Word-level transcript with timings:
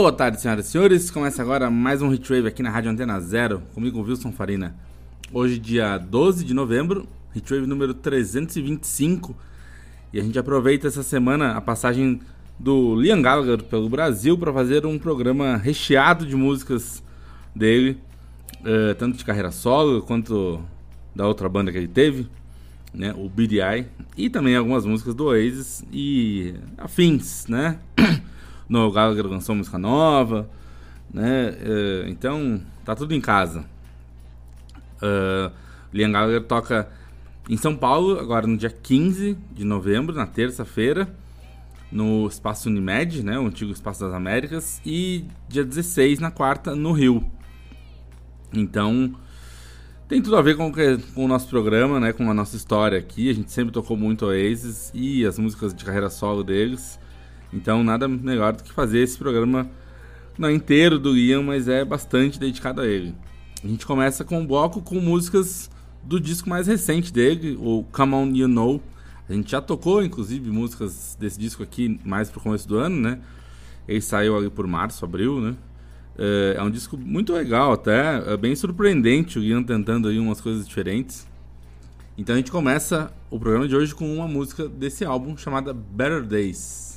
Boa 0.00 0.10
tarde, 0.10 0.40
senhoras 0.40 0.66
e 0.66 0.70
senhores. 0.70 1.10
Começa 1.10 1.42
agora 1.42 1.70
mais 1.70 2.00
um 2.00 2.10
Hitwave 2.10 2.48
aqui 2.48 2.62
na 2.62 2.70
Rádio 2.70 2.90
Antena 2.90 3.20
Zero, 3.20 3.62
comigo, 3.74 4.00
Wilson 4.00 4.32
Farina. 4.32 4.74
Hoje, 5.30 5.58
dia 5.58 5.98
12 5.98 6.42
de 6.42 6.54
novembro, 6.54 7.06
Hitwave 7.36 7.66
número 7.66 7.92
325. 7.92 9.36
E 10.10 10.18
a 10.18 10.22
gente 10.22 10.38
aproveita 10.38 10.88
essa 10.88 11.02
semana 11.02 11.52
a 11.52 11.60
passagem 11.60 12.18
do 12.58 12.98
Liam 12.98 13.20
Gallagher 13.20 13.62
pelo 13.64 13.90
Brasil 13.90 14.38
para 14.38 14.50
fazer 14.54 14.86
um 14.86 14.98
programa 14.98 15.58
recheado 15.58 16.24
de 16.24 16.34
músicas 16.34 17.02
dele, 17.54 17.98
uh, 18.60 18.94
tanto 18.94 19.18
de 19.18 19.24
carreira 19.24 19.50
solo 19.50 20.00
quanto 20.00 20.62
da 21.14 21.28
outra 21.28 21.46
banda 21.46 21.70
que 21.70 21.76
ele 21.76 21.88
teve, 21.88 22.26
né, 22.94 23.12
o 23.14 23.28
BDI, 23.28 23.86
e 24.16 24.30
também 24.30 24.56
algumas 24.56 24.86
músicas 24.86 25.14
do 25.14 25.26
Oasis 25.26 25.84
e 25.92 26.54
afins, 26.78 27.46
né? 27.48 27.78
no 28.70 28.90
Gallagher 28.92 29.26
lançou 29.26 29.56
música 29.56 29.76
nova, 29.76 30.48
né? 31.12 31.50
Uh, 31.50 32.08
então 32.08 32.62
tá 32.84 32.94
tudo 32.94 33.12
em 33.12 33.20
casa. 33.20 33.64
Uh, 35.02 35.50
Liam 35.92 36.12
Gallagher 36.12 36.44
toca 36.44 36.88
em 37.48 37.56
São 37.56 37.74
Paulo 37.74 38.20
agora 38.20 38.46
no 38.46 38.56
dia 38.56 38.70
15 38.70 39.36
de 39.52 39.64
novembro, 39.64 40.14
na 40.14 40.24
terça-feira, 40.24 41.12
no 41.90 42.28
Espaço 42.28 42.68
Unimed, 42.68 43.24
né? 43.24 43.40
O 43.40 43.46
antigo 43.46 43.72
Espaço 43.72 44.00
das 44.00 44.14
Américas, 44.14 44.80
e 44.86 45.24
dia 45.48 45.64
16 45.64 46.20
na 46.20 46.30
quarta 46.30 46.76
no 46.76 46.92
Rio. 46.92 47.28
Então 48.52 49.16
tem 50.06 50.22
tudo 50.22 50.36
a 50.36 50.42
ver 50.42 50.56
com, 50.56 50.72
com, 50.72 51.24
o 51.24 51.28
nosso 51.28 51.48
programa, 51.48 51.98
né? 51.98 52.12
Com 52.12 52.30
a 52.30 52.34
nossa 52.34 52.54
história 52.54 52.96
aqui. 52.96 53.30
A 53.30 53.34
gente 53.34 53.50
sempre 53.50 53.72
tocou 53.72 53.96
muito 53.96 54.26
Oasis 54.26 54.92
e 54.94 55.26
as 55.26 55.40
músicas 55.40 55.74
de 55.74 55.84
carreira 55.84 56.08
solo 56.08 56.44
deles. 56.44 57.00
Então, 57.52 57.82
nada 57.82 58.06
melhor 58.06 58.54
do 58.54 58.62
que 58.62 58.72
fazer 58.72 59.00
esse 59.00 59.18
programa 59.18 59.68
não 60.38 60.48
é 60.48 60.52
inteiro 60.52 60.98
do 60.98 61.16
Ian, 61.16 61.42
mas 61.42 61.68
é 61.68 61.84
bastante 61.84 62.38
dedicado 62.38 62.80
a 62.80 62.86
ele. 62.86 63.14
A 63.62 63.66
gente 63.66 63.84
começa 63.84 64.24
com 64.24 64.40
um 64.40 64.46
bloco 64.46 64.80
com 64.80 64.94
músicas 65.00 65.70
do 66.02 66.18
disco 66.18 66.48
mais 66.48 66.66
recente 66.66 67.12
dele, 67.12 67.58
o 67.60 67.84
Come 67.92 68.14
On 68.14 68.26
You 68.34 68.48
Know. 68.48 68.80
A 69.28 69.32
gente 69.32 69.50
já 69.50 69.60
tocou, 69.60 70.02
inclusive, 70.02 70.50
músicas 70.50 71.16
desse 71.20 71.38
disco 71.38 71.62
aqui 71.62 72.00
mais 72.04 72.30
pro 72.30 72.40
começo 72.40 72.66
do 72.66 72.78
ano, 72.78 72.96
né? 72.96 73.20
Ele 73.86 74.00
saiu 74.00 74.36
ali 74.36 74.48
por 74.48 74.66
março, 74.66 75.04
abril, 75.04 75.40
né? 75.40 75.56
É, 76.18 76.56
é 76.58 76.62
um 76.62 76.70
disco 76.70 76.96
muito 76.96 77.32
legal 77.32 77.72
até, 77.72 78.32
é 78.32 78.36
bem 78.36 78.54
surpreendente 78.56 79.38
o 79.38 79.42
Ian 79.42 79.62
tentando 79.62 80.08
aí 80.08 80.18
umas 80.18 80.40
coisas 80.40 80.66
diferentes. 80.66 81.26
Então 82.16 82.34
a 82.34 82.38
gente 82.38 82.50
começa 82.50 83.12
o 83.30 83.38
programa 83.38 83.68
de 83.68 83.76
hoje 83.76 83.94
com 83.94 84.12
uma 84.12 84.26
música 84.26 84.68
desse 84.68 85.04
álbum 85.04 85.36
chamada 85.36 85.72
Better 85.72 86.22
Days. 86.22 86.89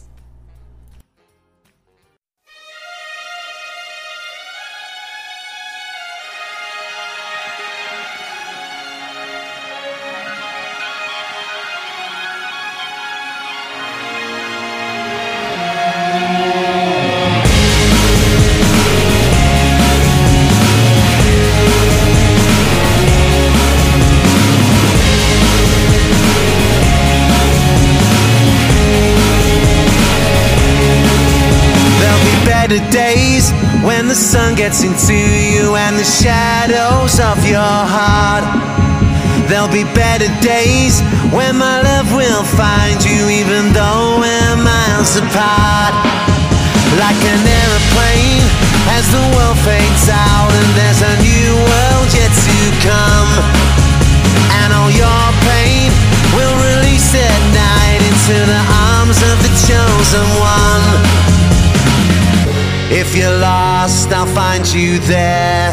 There 65.08 65.72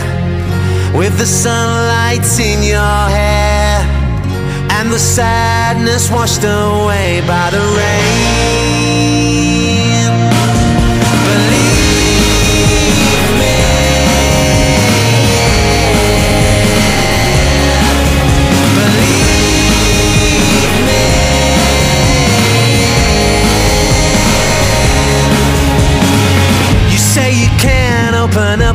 with 0.96 1.16
the 1.18 1.26
sunlight 1.26 2.26
in 2.38 2.62
your 2.62 3.08
hair 3.16 3.80
and 4.70 4.90
the 4.90 4.98
sadness 4.98 6.10
washed 6.10 6.42
away 6.42 7.22
by 7.26 7.50
the 7.50 7.60
rain. 7.78 9.69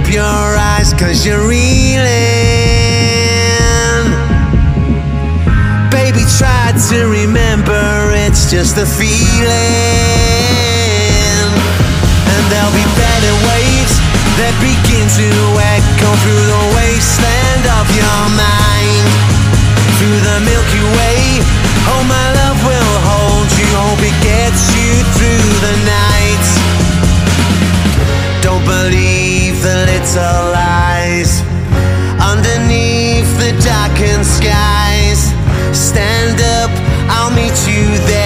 Up 0.05 0.13
your 0.13 0.23
eyes 0.23 0.93
cause 0.93 1.25
you're 1.25 1.47
reeling. 1.47 2.05
Baby, 5.89 6.21
try 6.37 6.73
to 6.89 7.07
remember 7.09 8.13
it's 8.13 8.51
just 8.51 8.77
a 8.77 8.85
feeling. 8.85 9.49
And 12.29 12.43
there'll 12.51 12.75
be 12.75 12.85
better 12.93 13.33
waves 13.49 13.95
that 14.37 14.53
begin 14.61 15.07
to 15.17 15.29
echo 15.73 16.09
through 16.21 16.45
the 16.53 16.63
wasteland 16.77 17.65
of 17.79 17.85
your 17.97 18.21
mind. 18.37 19.05
Through 19.97 20.21
the 20.21 20.37
Milky 20.45 20.83
Way, 20.97 21.41
oh, 21.89 22.03
my 22.05 22.25
love 22.41 22.59
will 22.61 22.95
hold 23.09 23.49
you. 23.57 23.69
Hope 23.73 24.03
it 24.05 24.17
gets 24.21 24.69
you 24.75 24.91
through 25.17 25.49
the 25.65 25.75
night. 25.87 26.45
Don't 28.43 28.65
believe 28.65 29.24
the 29.61 29.75
little 29.91 30.51
lies 30.51 31.41
underneath 32.19 33.29
the 33.37 33.51
darkened 33.63 34.25
skies. 34.25 35.31
Stand 35.71 36.39
up, 36.59 36.71
I'll 37.09 37.31
meet 37.31 37.57
you 37.67 37.85
there 38.07 38.24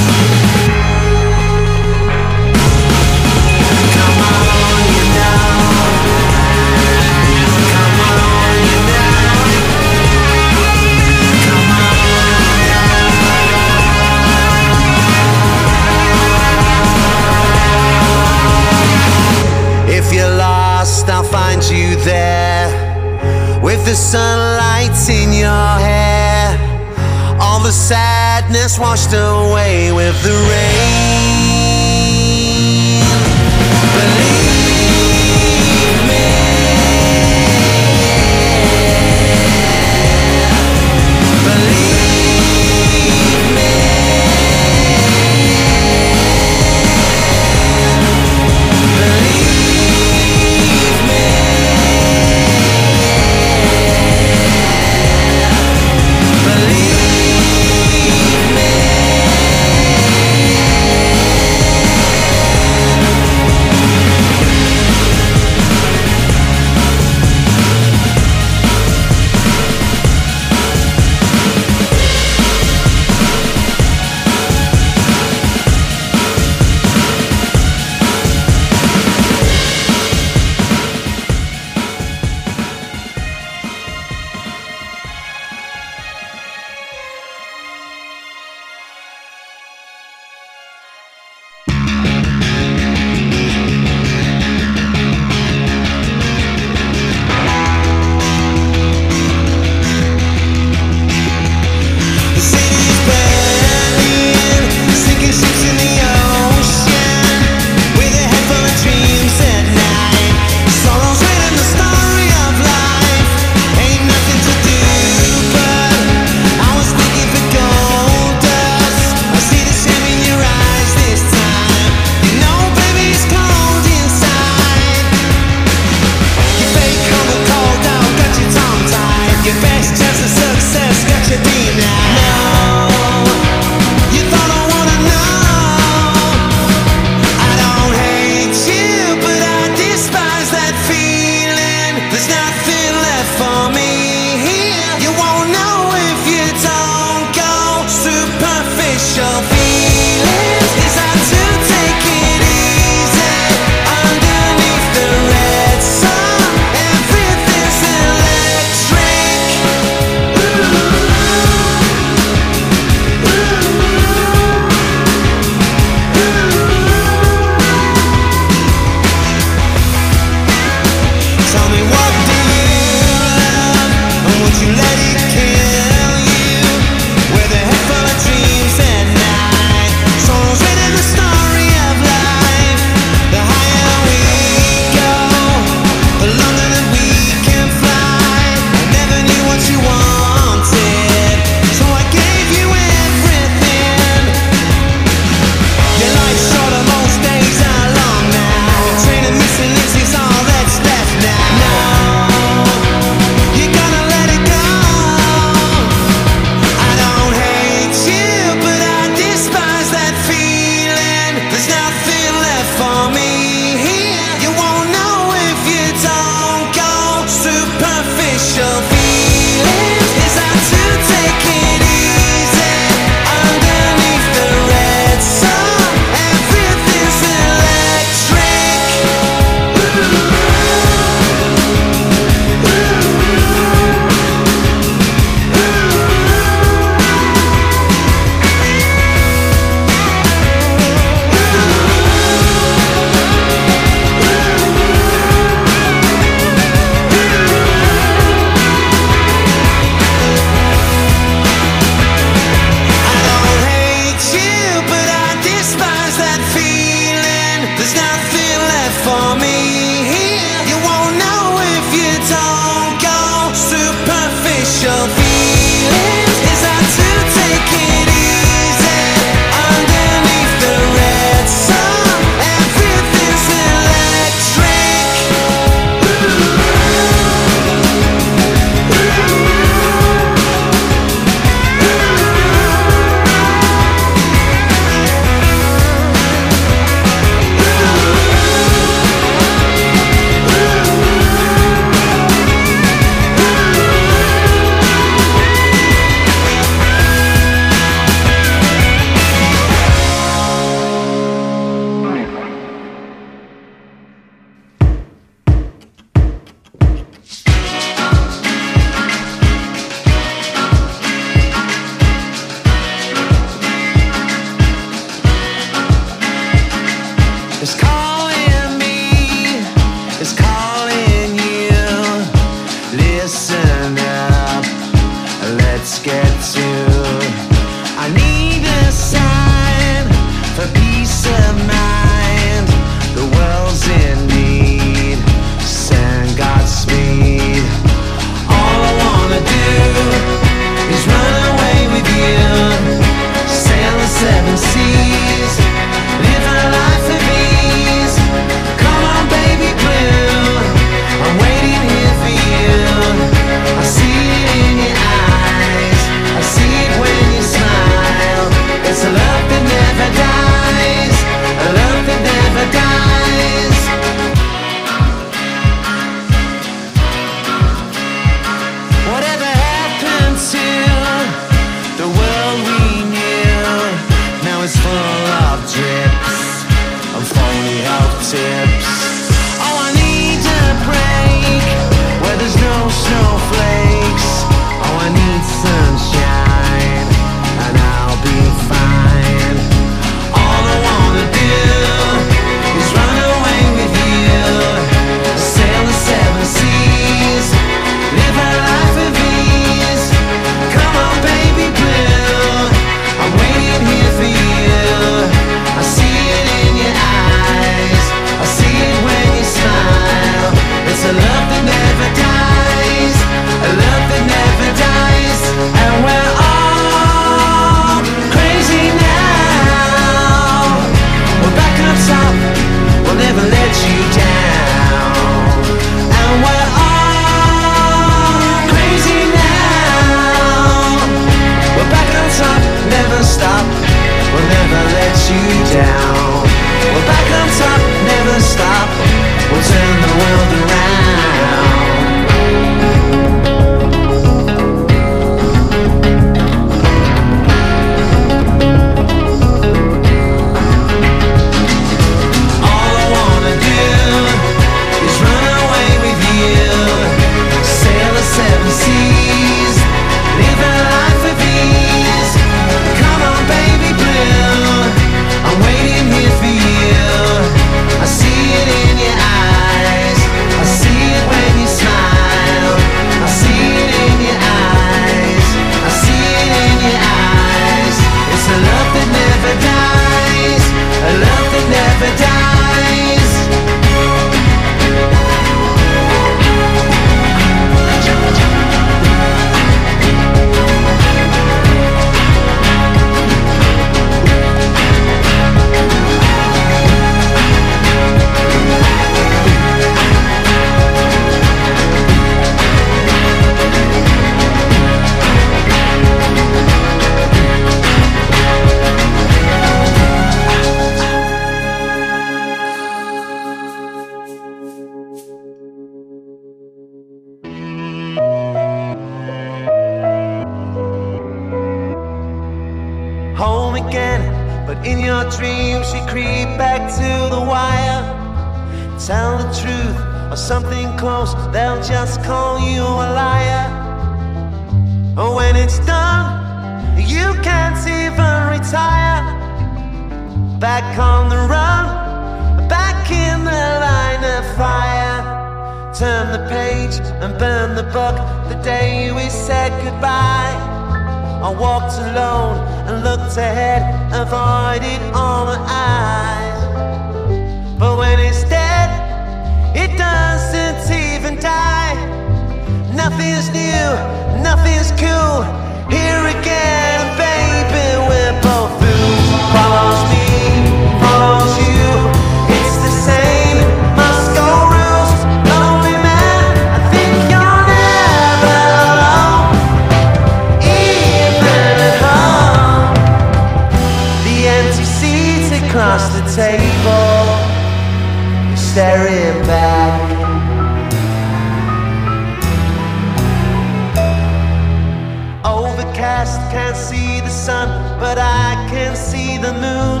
can't 596.50 596.76
see 596.76 597.20
the 597.20 597.28
sun, 597.28 597.68
but 598.00 598.18
I 598.18 598.66
can 598.68 598.96
see 598.96 599.38
the 599.38 599.52
moon. 599.52 600.00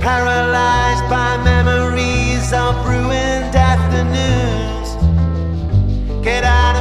Paralyzed 0.00 1.06
by 1.10 1.36
memories 1.44 2.52
of 2.52 2.74
ruined 2.86 3.54
afternoons. 3.54 4.88
Get 6.24 6.44
out 6.44 6.77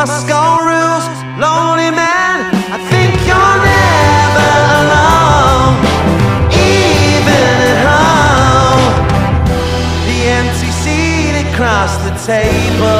Moscow 0.00 0.56
rules, 0.64 1.04
lonely 1.36 1.90
man. 1.90 2.38
I 2.72 2.78
think 2.88 3.12
you're 3.28 3.58
never 3.68 4.52
alone, 4.80 5.76
even 6.56 7.52
at 7.68 7.80
home. 7.90 8.86
The 10.06 10.18
empty 10.38 10.70
seat 10.80 11.52
across 11.52 11.92
the 11.98 12.12
table. 12.32 12.99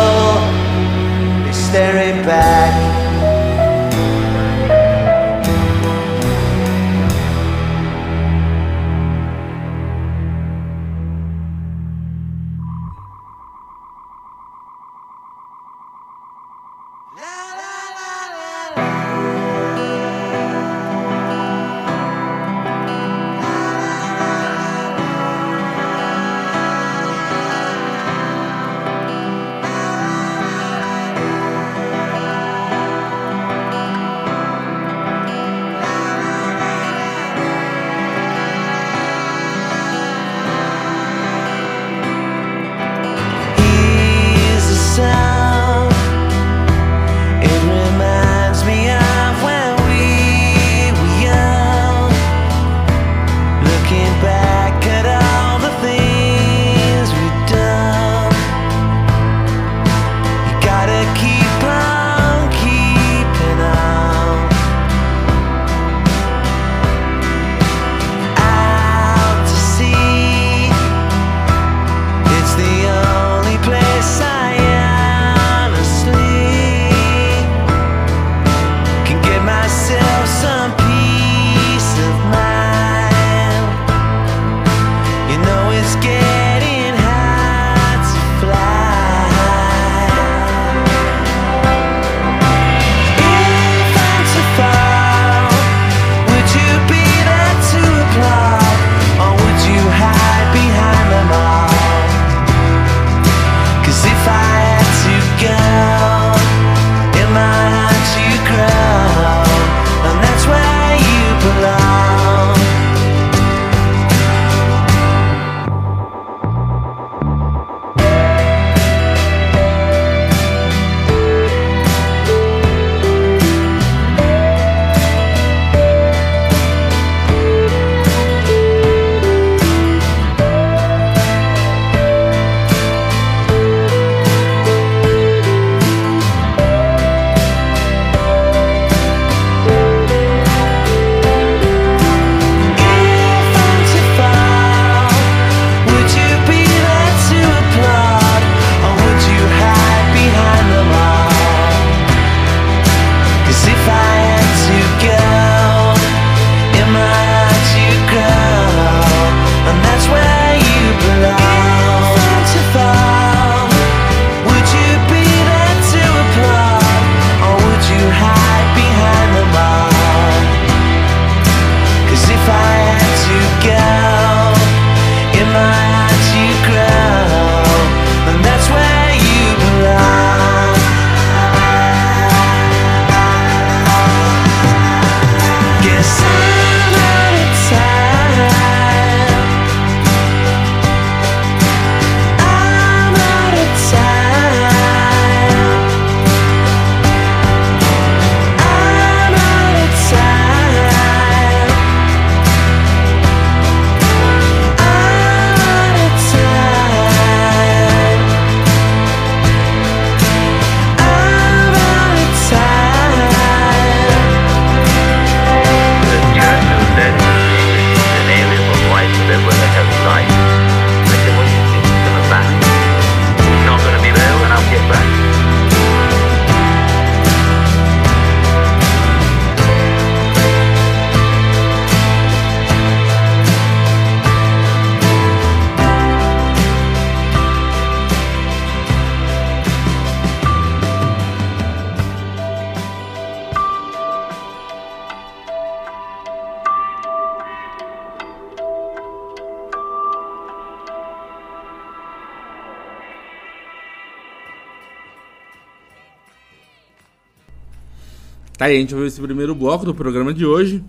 Aí, 258.70 258.76
a 258.76 258.80
gente 258.80 258.94
ouviu 258.94 259.08
esse 259.08 259.20
primeiro 259.20 259.54
bloco 259.54 259.84
do 259.84 259.94
programa 259.94 260.32
de 260.32 260.46
hoje. 260.46 260.82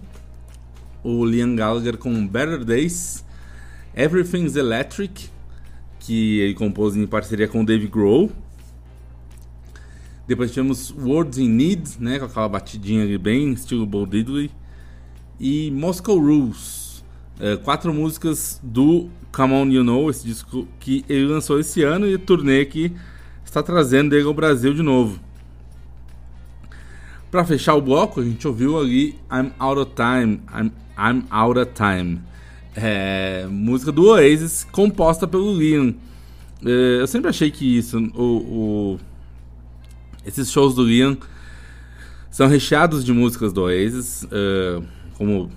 O 1.03 1.25
Liam 1.25 1.55
Gallagher 1.55 1.97
com 1.97 2.27
Better 2.27 2.63
Days. 2.63 3.25
Everything's 3.95 4.55
Electric, 4.55 5.29
que 5.99 6.39
ele 6.39 6.53
compôs 6.53 6.95
em 6.95 7.05
parceria 7.07 7.47
com 7.47 7.61
o 7.61 7.65
Dave 7.65 7.87
Grohl. 7.87 8.31
Depois 10.27 10.51
tivemos 10.51 10.91
Words 10.91 11.39
in 11.39 11.49
Need, 11.49 11.97
né, 11.99 12.19
com 12.19 12.25
aquela 12.25 12.47
batidinha 12.47 13.17
bem 13.17 13.51
estilo 13.51 13.85
Bo 13.85 14.05
Diddley. 14.05 14.51
E 15.39 15.71
Moscow 15.71 16.19
Rules, 16.19 17.03
é, 17.39 17.57
quatro 17.57 17.91
músicas 17.91 18.59
do 18.61 19.09
Come 19.31 19.53
On 19.53 19.65
You 19.65 19.83
Know, 19.83 20.09
esse 20.09 20.23
disco 20.23 20.67
que 20.79 21.03
ele 21.09 21.25
lançou 21.25 21.59
esse 21.59 21.81
ano 21.81 22.07
e 22.07 22.13
a 22.13 22.19
turnê 22.19 22.63
que 22.63 22.93
está 23.43 23.63
trazendo 23.63 24.15
ele 24.15 24.25
ao 24.25 24.33
Brasil 24.33 24.73
de 24.73 24.83
novo. 24.83 25.19
Para 27.31 27.45
fechar 27.45 27.75
o 27.75 27.81
bloco, 27.81 28.19
a 28.19 28.23
gente 28.25 28.45
ouviu 28.45 28.77
ali 28.77 29.17
I'm 29.31 29.53
Out 29.57 29.79
of 29.79 29.91
Time, 29.95 30.41
I'm, 30.53 30.69
I'm 30.97 31.23
Out 31.29 31.57
of 31.57 31.71
Time, 31.71 32.19
é, 32.75 33.47
música 33.49 33.89
do 33.89 34.07
Oasis 34.07 34.67
composta 34.69 35.25
pelo 35.25 35.57
Liam. 35.57 35.95
É, 36.65 36.99
eu 36.99 37.07
sempre 37.07 37.29
achei 37.29 37.49
que 37.49 37.77
isso, 37.77 37.97
o, 38.13 38.23
o, 38.23 38.99
esses 40.25 40.51
shows 40.51 40.75
do 40.75 40.83
Liam 40.83 41.17
são 42.29 42.47
recheados 42.47 43.05
de 43.05 43.13
músicas 43.13 43.53
do 43.53 43.61
Oasis, 43.61 44.27
é, 44.29 44.81
como 45.13 45.49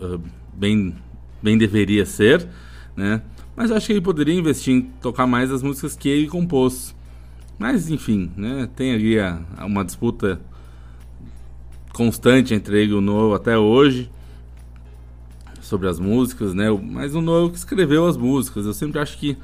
é, 0.00 0.18
bem, 0.52 0.96
bem 1.40 1.56
deveria 1.56 2.04
ser, 2.04 2.48
né? 2.96 3.22
Mas 3.54 3.70
eu 3.70 3.76
acho 3.76 3.86
que 3.86 3.92
ele 3.92 4.00
poderia 4.00 4.34
investir 4.34 4.74
em 4.74 4.82
tocar 5.00 5.28
mais 5.28 5.52
as 5.52 5.62
músicas 5.62 5.94
que 5.94 6.08
ele 6.08 6.26
compôs. 6.26 6.96
Mas 7.56 7.88
enfim, 7.90 8.32
né? 8.36 8.68
Tem 8.74 8.92
ali 8.92 9.20
a, 9.20 9.40
a 9.56 9.66
uma 9.66 9.84
disputa 9.84 10.40
constante 12.00 12.54
entre 12.54 12.80
ele 12.80 12.92
e 12.92 12.94
o 12.94 13.00
Noel 13.02 13.34
até 13.34 13.58
hoje 13.58 14.10
sobre 15.60 15.86
as 15.86 16.00
músicas, 16.00 16.54
né? 16.54 16.70
Mas 16.70 17.14
o 17.14 17.20
Noel 17.20 17.50
que 17.50 17.58
escreveu 17.58 18.06
as 18.06 18.16
músicas. 18.16 18.64
Eu 18.64 18.72
sempre 18.72 18.98
acho 18.98 19.18
que 19.18 19.36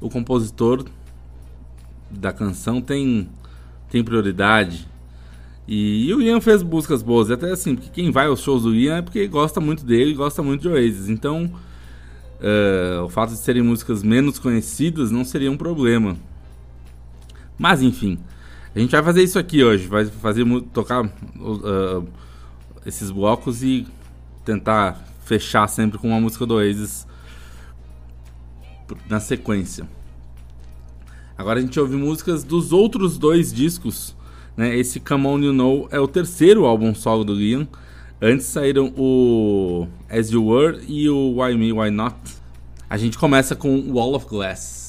o 0.00 0.08
compositor 0.08 0.86
da 2.10 2.32
canção 2.32 2.80
tem 2.80 3.28
tem 3.90 4.02
prioridade. 4.02 4.88
E, 5.68 6.06
e 6.06 6.14
o 6.14 6.22
Ian 6.22 6.40
fez 6.40 6.62
músicas 6.62 7.02
boas, 7.02 7.28
e 7.28 7.34
até 7.34 7.50
assim, 7.50 7.76
porque 7.76 7.90
quem 7.90 8.10
vai 8.10 8.28
aos 8.28 8.40
shows 8.40 8.62
do 8.62 8.74
Ian 8.74 8.96
é 8.96 9.02
porque 9.02 9.28
gosta 9.28 9.60
muito 9.60 9.84
dele, 9.84 10.14
gosta 10.14 10.42
muito 10.42 10.62
de 10.62 10.68
Oasis. 10.68 11.10
Então, 11.10 11.52
uh, 12.40 13.04
o 13.04 13.10
fato 13.10 13.30
de 13.30 13.36
serem 13.36 13.62
músicas 13.62 14.02
menos 14.02 14.38
conhecidas 14.38 15.10
não 15.10 15.22
seria 15.22 15.50
um 15.50 15.56
problema. 15.56 16.16
Mas 17.58 17.82
enfim, 17.82 18.18
a 18.74 18.78
gente 18.78 18.90
vai 18.90 19.02
fazer 19.02 19.22
isso 19.22 19.38
aqui 19.38 19.64
hoje, 19.64 19.86
vai 19.86 20.04
fazer 20.06 20.44
tocar 20.72 21.04
uh, 21.04 22.06
esses 22.86 23.10
blocos 23.10 23.62
e 23.62 23.86
tentar 24.44 25.04
fechar 25.24 25.68
sempre 25.68 25.98
com 25.98 26.08
uma 26.08 26.20
música 26.20 26.46
do 26.46 26.54
Oasis 26.54 27.06
na 29.08 29.20
sequência. 29.20 29.88
Agora 31.36 31.58
a 31.58 31.62
gente 31.62 31.78
ouve 31.80 31.96
músicas 31.96 32.44
dos 32.44 32.72
outros 32.72 33.16
dois 33.16 33.52
discos. 33.52 34.14
Né? 34.56 34.76
Esse 34.76 35.00
Come 35.00 35.26
On 35.26 35.38
You 35.38 35.52
Know 35.52 35.88
é 35.90 35.98
o 35.98 36.06
terceiro 36.06 36.64
álbum 36.64 36.94
solo 36.94 37.24
do 37.24 37.34
Liam. 37.34 37.66
Antes 38.20 38.46
saíram 38.46 38.92
o 38.96 39.88
As 40.08 40.30
You 40.30 40.44
Were 40.44 40.84
e 40.86 41.08
o 41.08 41.40
Why 41.40 41.56
Me, 41.56 41.72
Why 41.72 41.90
Not. 41.90 42.16
A 42.88 42.98
gente 42.98 43.16
começa 43.16 43.56
com 43.56 43.90
Wall 43.92 44.14
of 44.14 44.26
Glass. 44.26 44.79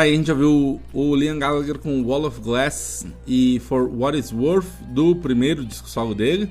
Tá 0.00 0.04
aí 0.04 0.14
a 0.14 0.16
gente 0.16 0.28
já 0.28 0.32
viu 0.32 0.80
o 0.94 1.14
Liam 1.14 1.38
Gallagher 1.38 1.78
com 1.78 2.02
Wall 2.02 2.24
of 2.24 2.40
Glass 2.40 3.06
e 3.26 3.60
For 3.60 3.86
What 3.86 4.16
It's 4.16 4.32
Worth 4.32 4.64
do 4.88 5.14
primeiro 5.14 5.62
disco 5.62 5.90
solo 5.90 6.14
dele, 6.14 6.48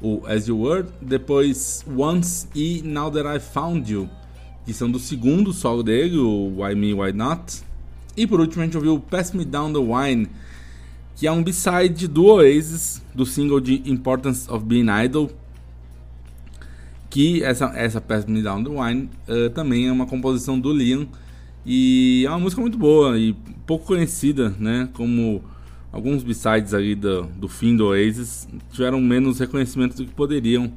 o 0.00 0.22
As 0.24 0.46
You 0.46 0.60
Were, 0.60 0.86
depois 1.02 1.84
Once 1.88 2.46
e 2.54 2.82
Now 2.84 3.10
That 3.10 3.26
I 3.26 3.40
Found 3.52 3.92
You, 3.92 4.08
que 4.64 4.72
são 4.72 4.88
do 4.88 5.00
segundo 5.00 5.52
solo 5.52 5.82
dele, 5.82 6.18
o 6.18 6.60
Why 6.60 6.76
Me, 6.76 6.94
Why 6.94 7.12
Not. 7.12 7.64
E 8.16 8.28
por 8.28 8.38
último 8.38 8.62
a 8.62 8.64
gente 8.64 8.76
ouviu 8.76 9.00
Pass 9.00 9.32
Me 9.32 9.44
Down 9.44 9.72
the 9.72 9.80
Wine, 9.80 10.28
que 11.16 11.26
é 11.26 11.32
um 11.32 11.42
B-side 11.42 12.06
do 12.06 12.26
Oasis, 12.26 13.02
do 13.12 13.26
single 13.26 13.58
de 13.58 13.82
Importance 13.90 14.48
of 14.48 14.64
Being 14.64 14.86
Idle, 15.04 15.32
que 17.10 17.42
essa, 17.42 17.72
essa 17.74 18.00
Pass 18.00 18.24
Me 18.24 18.40
Down 18.40 18.62
the 18.62 18.70
Wine 18.70 19.10
uh, 19.28 19.50
também 19.50 19.88
é 19.88 19.90
uma 19.90 20.06
composição 20.06 20.60
do 20.60 20.72
Liam, 20.72 21.08
e 21.66 22.24
é 22.26 22.30
uma 22.30 22.40
música 22.40 22.60
muito 22.60 22.76
boa 22.76 23.18
e 23.18 23.32
pouco 23.66 23.86
conhecida, 23.86 24.54
né? 24.58 24.88
Como 24.92 25.42
alguns 25.90 26.22
b-sides 26.22 26.74
ali 26.74 26.94
do, 26.94 27.22
do 27.22 27.48
fim 27.48 27.76
do 27.76 27.86
Oasis 27.86 28.48
tiveram 28.72 29.00
menos 29.00 29.38
reconhecimento 29.38 29.96
do 29.96 30.04
que 30.04 30.12
poderiam 30.12 30.72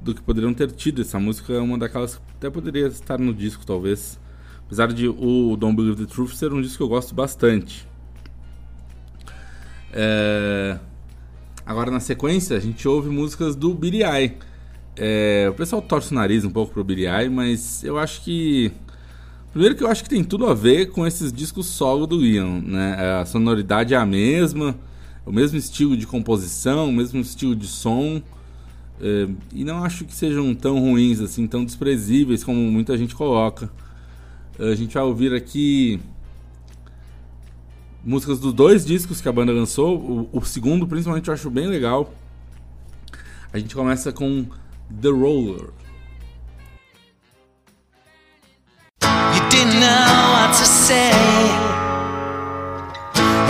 do 0.00 0.14
que 0.14 0.22
poderiam 0.22 0.54
ter 0.54 0.70
tido. 0.72 1.02
Essa 1.02 1.18
música 1.18 1.52
é 1.52 1.58
uma 1.58 1.78
daquelas 1.78 2.16
que 2.16 2.22
até 2.36 2.50
poderia 2.50 2.86
estar 2.86 3.18
no 3.18 3.32
disco, 3.34 3.64
talvez. 3.66 4.18
Apesar 4.66 4.92
de 4.92 5.08
o 5.08 5.56
Don't 5.56 5.76
Believe 5.76 6.04
the 6.04 6.12
Truth 6.12 6.34
ser 6.34 6.52
um 6.52 6.60
disco 6.60 6.78
que 6.78 6.82
eu 6.82 6.88
gosto 6.88 7.14
bastante. 7.14 7.86
É... 9.92 10.78
Agora 11.64 11.90
na 11.90 12.00
sequência 12.00 12.56
a 12.56 12.60
gente 12.60 12.86
ouve 12.88 13.08
músicas 13.08 13.54
do 13.54 13.74
Billy. 13.74 14.02
É... 14.96 15.46
O 15.50 15.54
pessoal 15.54 15.80
torce 15.80 16.12
o 16.12 16.14
nariz 16.14 16.44
um 16.44 16.50
pouco 16.50 16.72
pro 16.72 16.84
Billy 16.84 17.06
mas 17.30 17.84
eu 17.84 17.98
acho 17.98 18.22
que 18.22 18.72
Primeiro 19.50 19.74
que 19.74 19.82
eu 19.82 19.88
acho 19.88 20.02
que 20.02 20.10
tem 20.10 20.22
tudo 20.22 20.46
a 20.46 20.54
ver 20.54 20.90
com 20.90 21.06
esses 21.06 21.32
discos 21.32 21.66
solo 21.66 22.06
do 22.06 22.24
Ian, 22.24 22.60
né? 22.60 23.20
A 23.20 23.24
sonoridade 23.24 23.94
é 23.94 23.96
a 23.96 24.04
mesma, 24.04 24.78
o 25.24 25.32
mesmo 25.32 25.56
estilo 25.56 25.96
de 25.96 26.06
composição, 26.06 26.88
o 26.88 26.92
mesmo 26.92 27.20
estilo 27.20 27.56
de 27.56 27.66
som. 27.66 28.22
É, 29.00 29.28
e 29.52 29.64
não 29.64 29.82
acho 29.84 30.04
que 30.04 30.14
sejam 30.14 30.54
tão 30.54 30.78
ruins 30.80 31.20
assim, 31.20 31.46
tão 31.46 31.64
desprezíveis 31.64 32.44
como 32.44 32.58
muita 32.58 32.96
gente 32.98 33.14
coloca. 33.14 33.70
A 34.58 34.74
gente 34.74 34.94
vai 34.94 35.04
ouvir 35.04 35.32
aqui 35.32 36.00
músicas 38.04 38.40
dos 38.40 38.52
dois 38.52 38.84
discos 38.84 39.20
que 39.20 39.28
a 39.28 39.32
banda 39.32 39.52
lançou. 39.52 39.98
O, 39.98 40.38
o 40.38 40.44
segundo, 40.44 40.86
principalmente, 40.86 41.28
eu 41.28 41.34
acho 41.34 41.48
bem 41.48 41.66
legal. 41.66 42.12
A 43.52 43.58
gente 43.58 43.74
começa 43.74 44.12
com 44.12 44.44
The 45.00 45.08
Roller. 45.08 45.70
Didn't 49.50 49.80
know 49.80 50.06
what 50.34 50.50
to 50.60 50.66
say. 50.66 51.12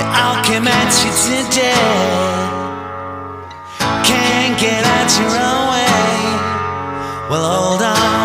It 0.01 0.09
all 0.23 0.39
came 0.45 0.67
at 0.69 0.91
you 1.03 1.11
today. 1.29 2.29
Can't 4.05 4.55
get 4.61 4.83
out 4.97 5.09
your 5.21 5.35
own 5.49 5.63
way. 5.73 6.09
Well, 7.31 7.47
hold 7.57 7.83
on, 7.83 8.18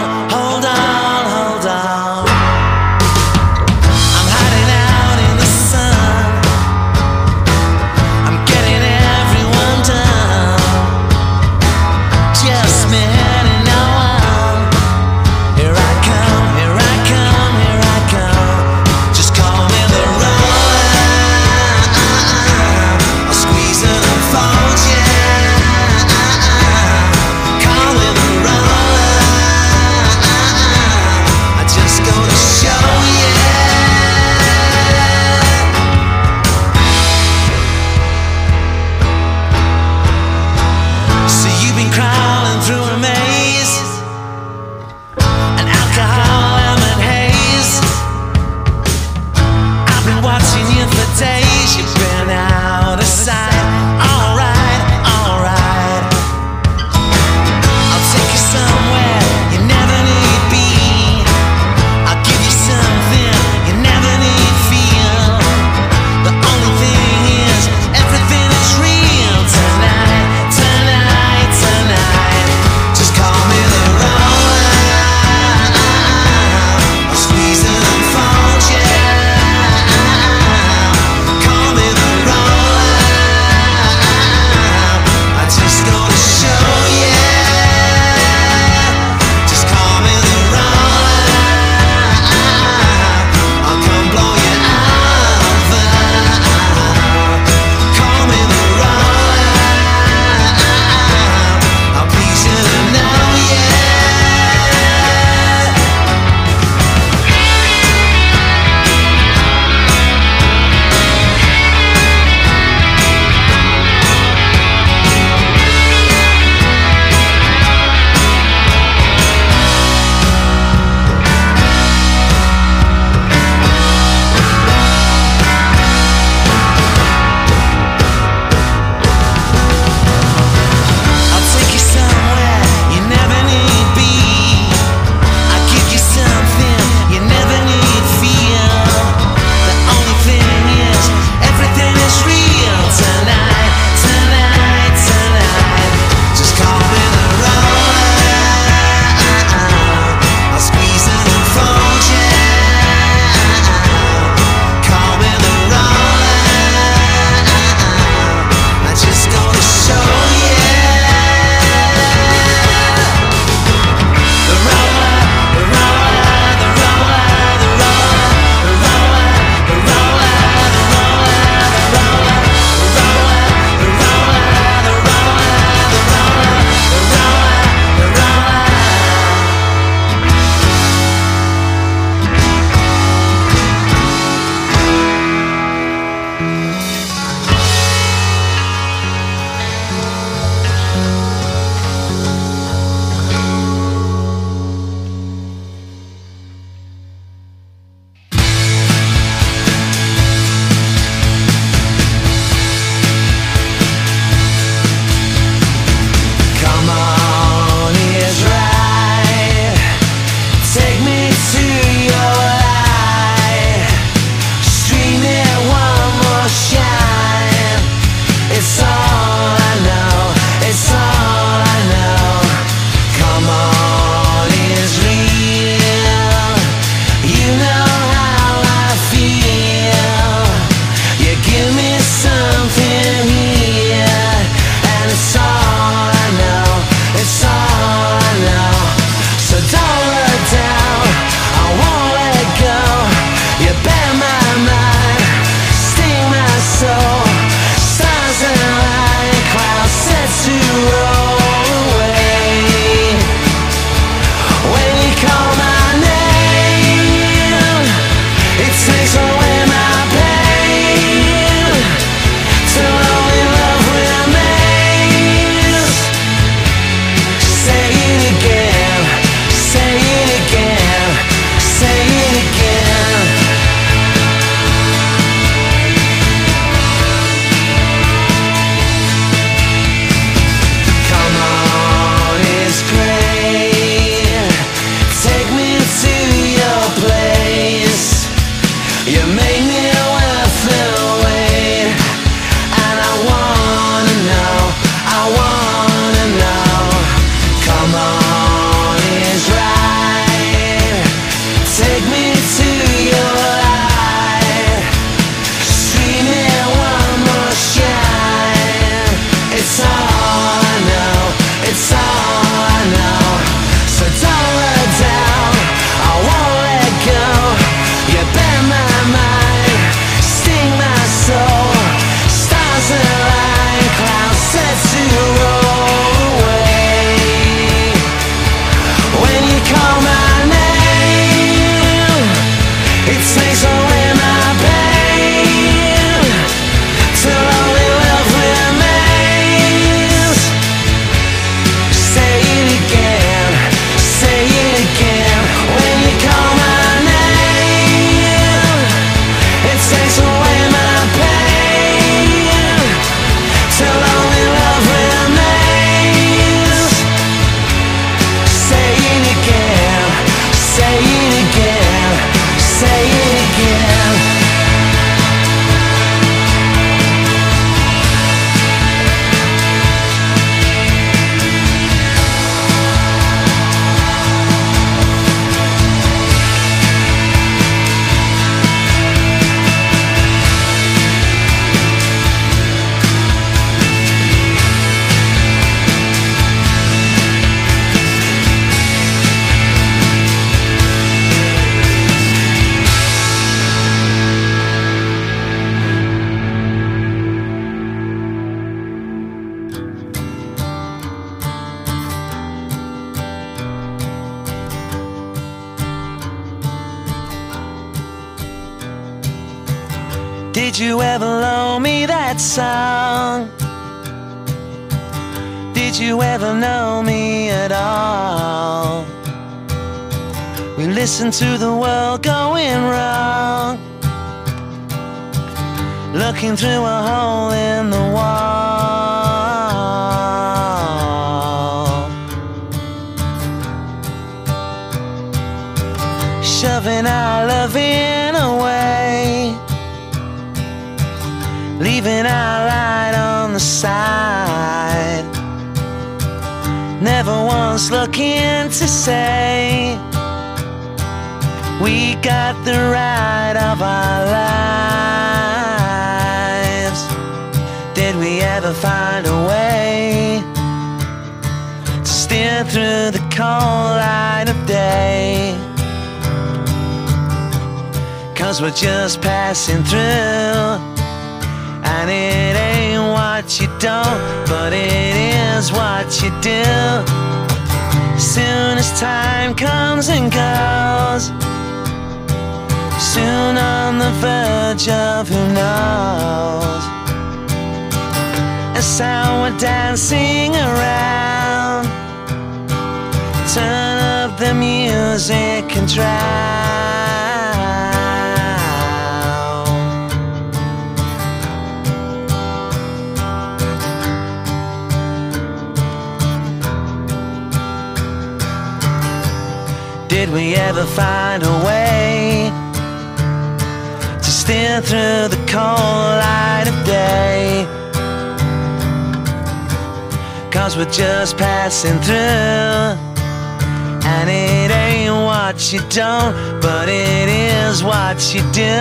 but 526.64 526.88
it 526.88 527.28
is 527.28 527.84
what 527.84 528.34
you 528.34 528.41
do. 528.53 528.80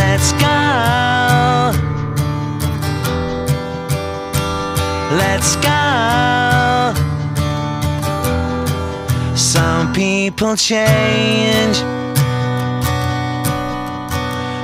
Let's 0.00 0.30
go. 0.44 0.60
Let's 5.22 5.56
go. 5.56 6.94
Some 9.34 9.92
people 9.92 10.54
change, 10.54 11.76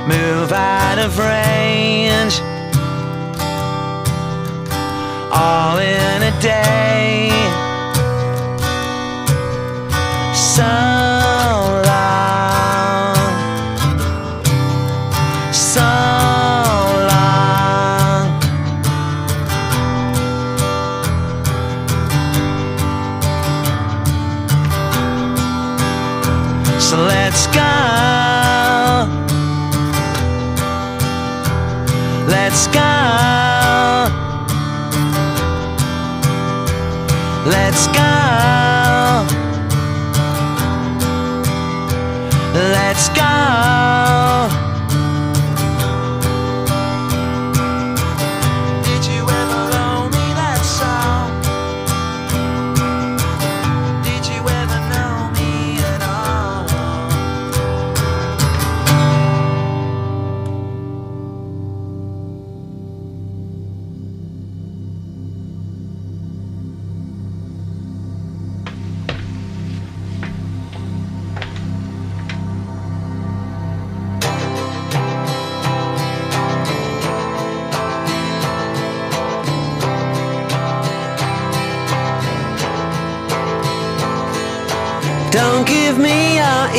move 0.07 0.51
out 0.53 0.99
of 0.99 1.19
range, 1.19 2.39
all 5.33 5.77
in 5.79 6.23
a 6.23 6.41
day. 6.41 7.29
Some 10.33 11.20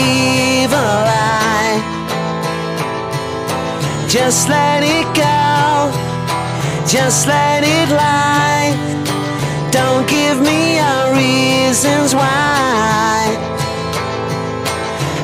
evil 0.02 0.98
eye. 1.06 1.78
Just 4.08 4.48
let 4.48 4.82
it 4.82 5.06
go, 5.14 5.90
just 6.86 7.26
let 7.26 7.62
it 7.64 7.88
lie. 7.90 8.70
Don't 9.70 10.06
give 10.08 10.38
me 10.40 10.76
your 10.82 11.04
reasons 11.14 12.14
why 12.14 13.32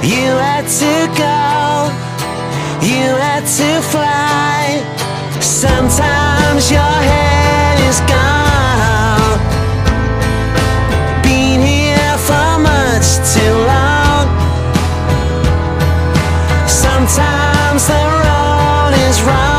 you 0.03 0.29
had 0.47 0.67
to 0.83 0.95
go, 1.27 1.39
you 2.91 3.07
had 3.27 3.45
to 3.61 3.71
fly. 3.93 4.63
Sometimes 5.41 6.71
your 6.71 6.97
head 7.11 7.77
is 7.91 8.01
gone. 8.11 8.39
too 13.35 13.55
long 13.67 13.98
Sometimes 17.09 17.87
the 17.87 17.95
road 17.95 18.93
is 19.09 19.23
wrong 19.23 19.58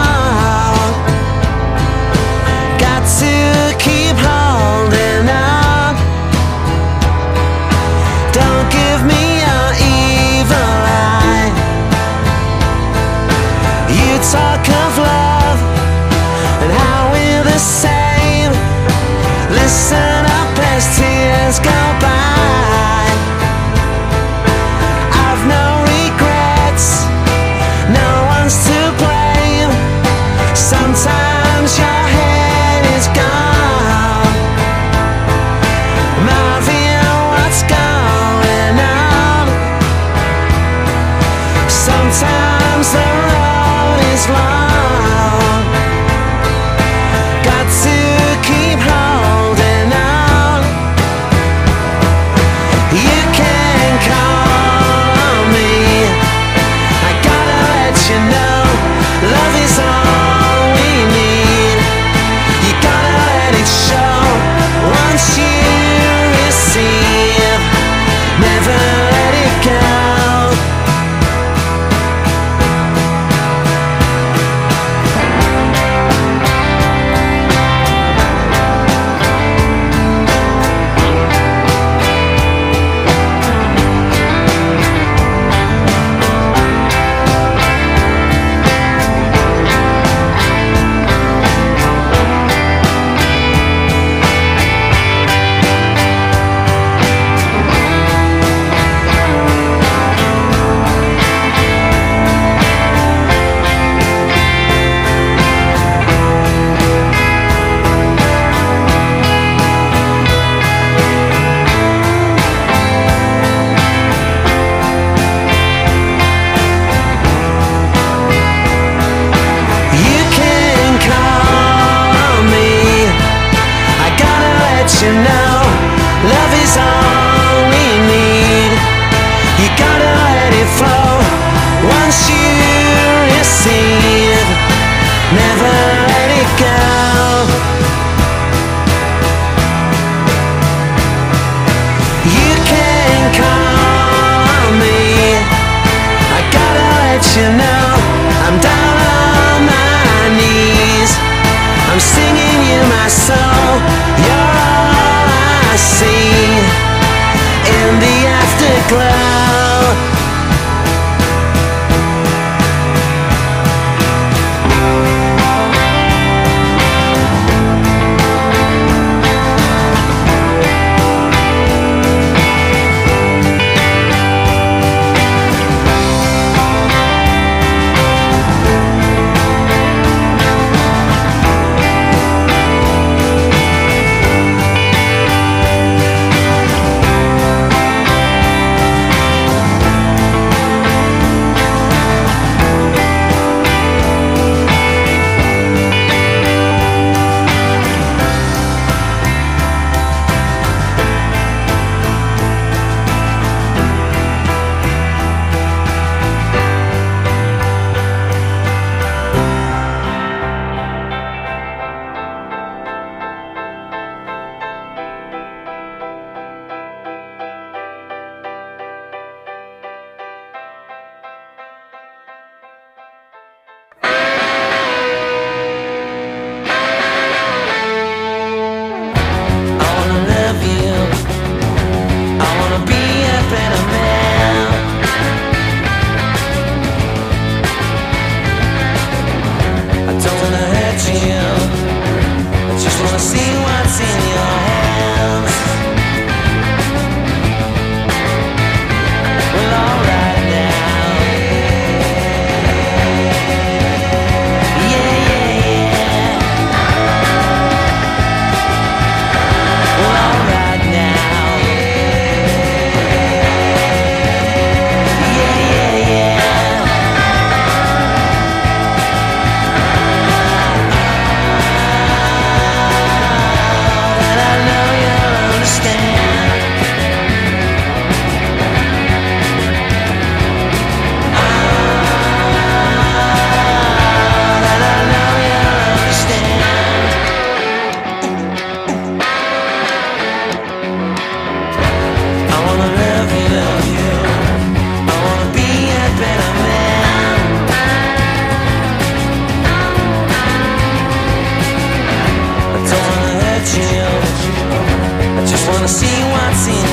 seen 306.60 306.89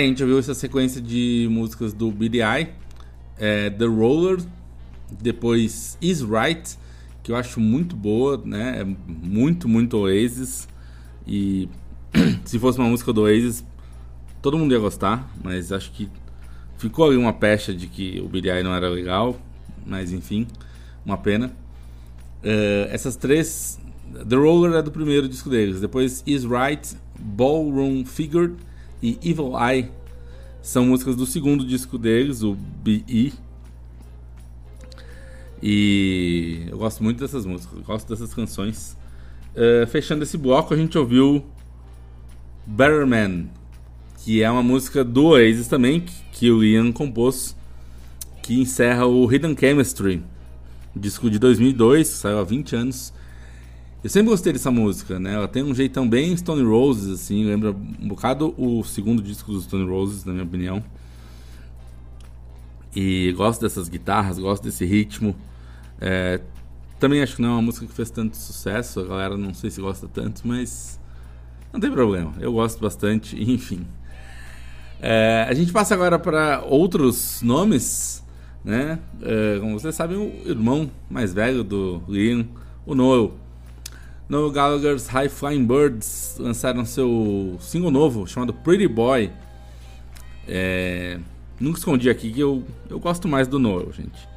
Tá, 0.00 0.04
a 0.04 0.06
gente 0.06 0.22
ouviu 0.22 0.38
essa 0.38 0.54
sequência 0.54 0.98
de 0.98 1.46
músicas 1.50 1.92
do 1.92 2.10
BDI, 2.10 2.70
é, 3.38 3.68
The 3.68 3.84
Roller, 3.84 4.38
depois 5.10 5.98
Is 6.00 6.22
Right, 6.22 6.78
que 7.22 7.30
eu 7.30 7.36
acho 7.36 7.60
muito 7.60 7.94
boa, 7.94 8.40
né? 8.42 8.80
É 8.80 8.84
muito, 9.06 9.68
muito 9.68 9.98
Oasis. 9.98 10.66
E 11.26 11.68
se 12.46 12.58
fosse 12.58 12.78
uma 12.78 12.88
música 12.88 13.12
do 13.12 13.22
Oasis, 13.22 13.62
todo 14.40 14.56
mundo 14.56 14.72
ia 14.72 14.78
gostar, 14.78 15.30
mas 15.44 15.70
acho 15.70 15.92
que 15.92 16.08
ficou 16.78 17.06
ali 17.06 17.18
uma 17.18 17.34
pecha 17.34 17.74
de 17.74 17.86
que 17.86 18.22
o 18.24 18.28
BDI 18.28 18.62
não 18.62 18.74
era 18.74 18.88
legal, 18.88 19.38
mas 19.84 20.12
enfim, 20.12 20.46
uma 21.04 21.18
pena. 21.18 21.48
Uh, 22.42 22.88
essas 22.88 23.16
três, 23.16 23.78
The 24.26 24.36
Roller 24.36 24.78
é 24.78 24.82
do 24.82 24.90
primeiro 24.90 25.28
disco 25.28 25.50
deles, 25.50 25.78
depois 25.78 26.22
Is 26.26 26.44
Right, 26.44 26.96
Ballroom 27.18 28.06
Figure 28.06 28.54
e 29.02 29.18
Evil 29.22 29.52
Eye 29.58 29.90
são 30.62 30.86
músicas 30.86 31.16
do 31.16 31.26
segundo 31.26 31.64
disco 31.64 31.96
deles, 31.96 32.42
o 32.42 32.54
BE. 32.54 33.32
E 35.62 36.66
eu 36.68 36.78
gosto 36.78 37.02
muito 37.02 37.18
dessas 37.18 37.44
músicas, 37.44 37.80
gosto 37.80 38.08
dessas 38.08 38.32
canções. 38.32 38.96
Uh, 39.54 39.86
fechando 39.86 40.22
esse 40.22 40.36
bloco, 40.36 40.72
a 40.72 40.76
gente 40.76 40.96
ouviu 40.96 41.44
Better 42.66 43.06
Man, 43.06 43.46
que 44.18 44.42
é 44.42 44.50
uma 44.50 44.62
música 44.62 45.02
do 45.02 45.26
Oasis 45.26 45.66
também, 45.66 46.00
que, 46.00 46.12
que 46.32 46.50
o 46.50 46.62
Ian 46.62 46.92
compôs, 46.92 47.56
que 48.42 48.58
encerra 48.60 49.06
o 49.06 49.30
Hidden 49.30 49.56
Chemistry, 49.58 50.22
disco 50.94 51.30
de 51.30 51.38
2002, 51.38 52.08
que 52.08 52.14
saiu 52.16 52.38
há 52.38 52.44
20 52.44 52.76
anos. 52.76 53.12
Eu 54.02 54.08
sempre 54.08 54.30
gostei 54.30 54.54
dessa 54.54 54.70
música, 54.70 55.20
né? 55.20 55.34
Ela 55.34 55.46
tem 55.46 55.62
um 55.62 55.74
jeitão 55.74 56.08
bem 56.08 56.34
Stone 56.34 56.62
Roses, 56.62 57.20
assim, 57.20 57.44
lembra 57.44 57.70
um 57.70 58.08
bocado 58.08 58.54
o 58.56 58.82
segundo 58.82 59.22
disco 59.22 59.52
dos 59.52 59.64
Stone 59.64 59.86
Roses, 59.86 60.24
na 60.24 60.32
minha 60.32 60.44
opinião. 60.44 60.82
E 62.96 63.30
gosto 63.36 63.60
dessas 63.60 63.90
guitarras, 63.90 64.38
gosto 64.38 64.62
desse 64.62 64.86
ritmo. 64.86 65.36
É, 66.00 66.40
também 66.98 67.22
acho 67.22 67.36
que 67.36 67.42
não 67.42 67.50
é 67.50 67.52
uma 67.52 67.62
música 67.62 67.86
que 67.86 67.92
fez 67.92 68.10
tanto 68.10 68.38
sucesso, 68.38 69.00
a 69.00 69.04
galera 69.04 69.36
não 69.36 69.52
sei 69.52 69.70
se 69.70 69.82
gosta 69.82 70.08
tanto, 70.08 70.48
mas 70.48 70.98
não 71.70 71.78
tem 71.78 71.90
problema, 71.90 72.32
eu 72.40 72.52
gosto 72.54 72.80
bastante, 72.80 73.36
enfim. 73.40 73.86
É, 74.98 75.46
a 75.46 75.52
gente 75.52 75.72
passa 75.72 75.92
agora 75.92 76.18
para 76.18 76.62
outros 76.64 77.42
nomes, 77.42 78.24
né? 78.64 78.98
É, 79.20 79.58
como 79.60 79.78
vocês 79.78 79.94
sabem, 79.94 80.16
o 80.16 80.48
irmão 80.48 80.90
mais 81.10 81.34
velho 81.34 81.62
do 81.62 82.02
Liam, 82.08 82.48
o 82.86 82.94
Noel 82.94 83.34
no 84.30 84.48
Gallagher's 84.48 85.08
High 85.08 85.28
Flying 85.28 85.64
Birds 85.64 86.36
lançaram 86.38 86.84
seu 86.84 87.56
single 87.58 87.90
novo 87.90 88.28
chamado 88.28 88.54
Pretty 88.54 88.86
Boy. 88.86 89.28
É, 90.46 91.18
nunca 91.58 91.78
escondi 91.78 92.08
aqui 92.08 92.32
que 92.32 92.38
eu, 92.38 92.62
eu 92.88 93.00
gosto 93.00 93.26
mais 93.26 93.48
do 93.48 93.58
Noel, 93.58 93.92
gente. 93.92 94.28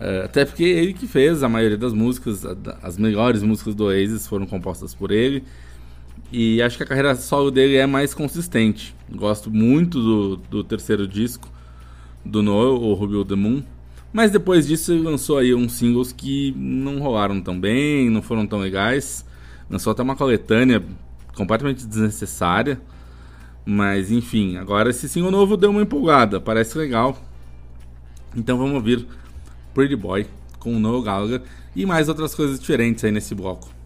É, 0.00 0.24
até 0.24 0.44
porque 0.44 0.64
ele 0.64 0.92
que 0.92 1.06
fez 1.06 1.44
a 1.44 1.48
maioria 1.48 1.78
das 1.78 1.92
músicas, 1.92 2.44
as 2.82 2.98
melhores 2.98 3.40
músicas 3.44 3.72
do 3.72 3.84
Oasis 3.84 4.26
foram 4.26 4.46
compostas 4.46 4.96
por 4.96 5.12
ele. 5.12 5.44
E 6.32 6.60
acho 6.60 6.76
que 6.76 6.82
a 6.82 6.86
carreira 6.86 7.14
solo 7.14 7.52
dele 7.52 7.76
é 7.76 7.86
mais 7.86 8.12
consistente. 8.12 8.96
Gosto 9.14 9.48
muito 9.48 10.02
do, 10.02 10.36
do 10.36 10.64
terceiro 10.64 11.06
disco 11.06 11.48
do 12.24 12.42
Noel, 12.42 12.82
o 12.82 12.92
Ruby 12.94 13.24
the 13.24 13.36
Moon. 13.36 13.62
Mas 14.12 14.30
depois 14.30 14.66
disso 14.66 14.96
lançou 15.02 15.38
aí 15.38 15.54
uns 15.54 15.72
singles 15.72 16.12
que 16.12 16.52
não 16.56 16.98
rolaram 16.98 17.40
tão 17.40 17.58
bem, 17.60 18.10
não 18.10 18.22
foram 18.22 18.46
tão 18.46 18.58
legais. 18.58 19.24
Lançou 19.68 19.92
até 19.92 20.02
uma 20.02 20.16
coletânea 20.16 20.82
completamente 21.34 21.86
desnecessária. 21.86 22.80
Mas 23.64 24.10
enfim, 24.10 24.56
agora 24.56 24.90
esse 24.90 25.08
single 25.08 25.30
novo 25.30 25.56
deu 25.56 25.70
uma 25.70 25.82
empolgada, 25.82 26.40
parece 26.40 26.76
legal. 26.76 27.16
Então 28.36 28.58
vamos 28.58 28.74
ouvir 28.74 29.06
Pretty 29.72 29.96
Boy 29.96 30.26
com 30.58 30.74
o 30.74 30.80
Noel 30.80 31.02
Gallagher 31.02 31.42
e 31.74 31.86
mais 31.86 32.08
outras 32.08 32.34
coisas 32.34 32.58
diferentes 32.58 33.04
aí 33.04 33.12
nesse 33.12 33.34
bloco. 33.34 33.79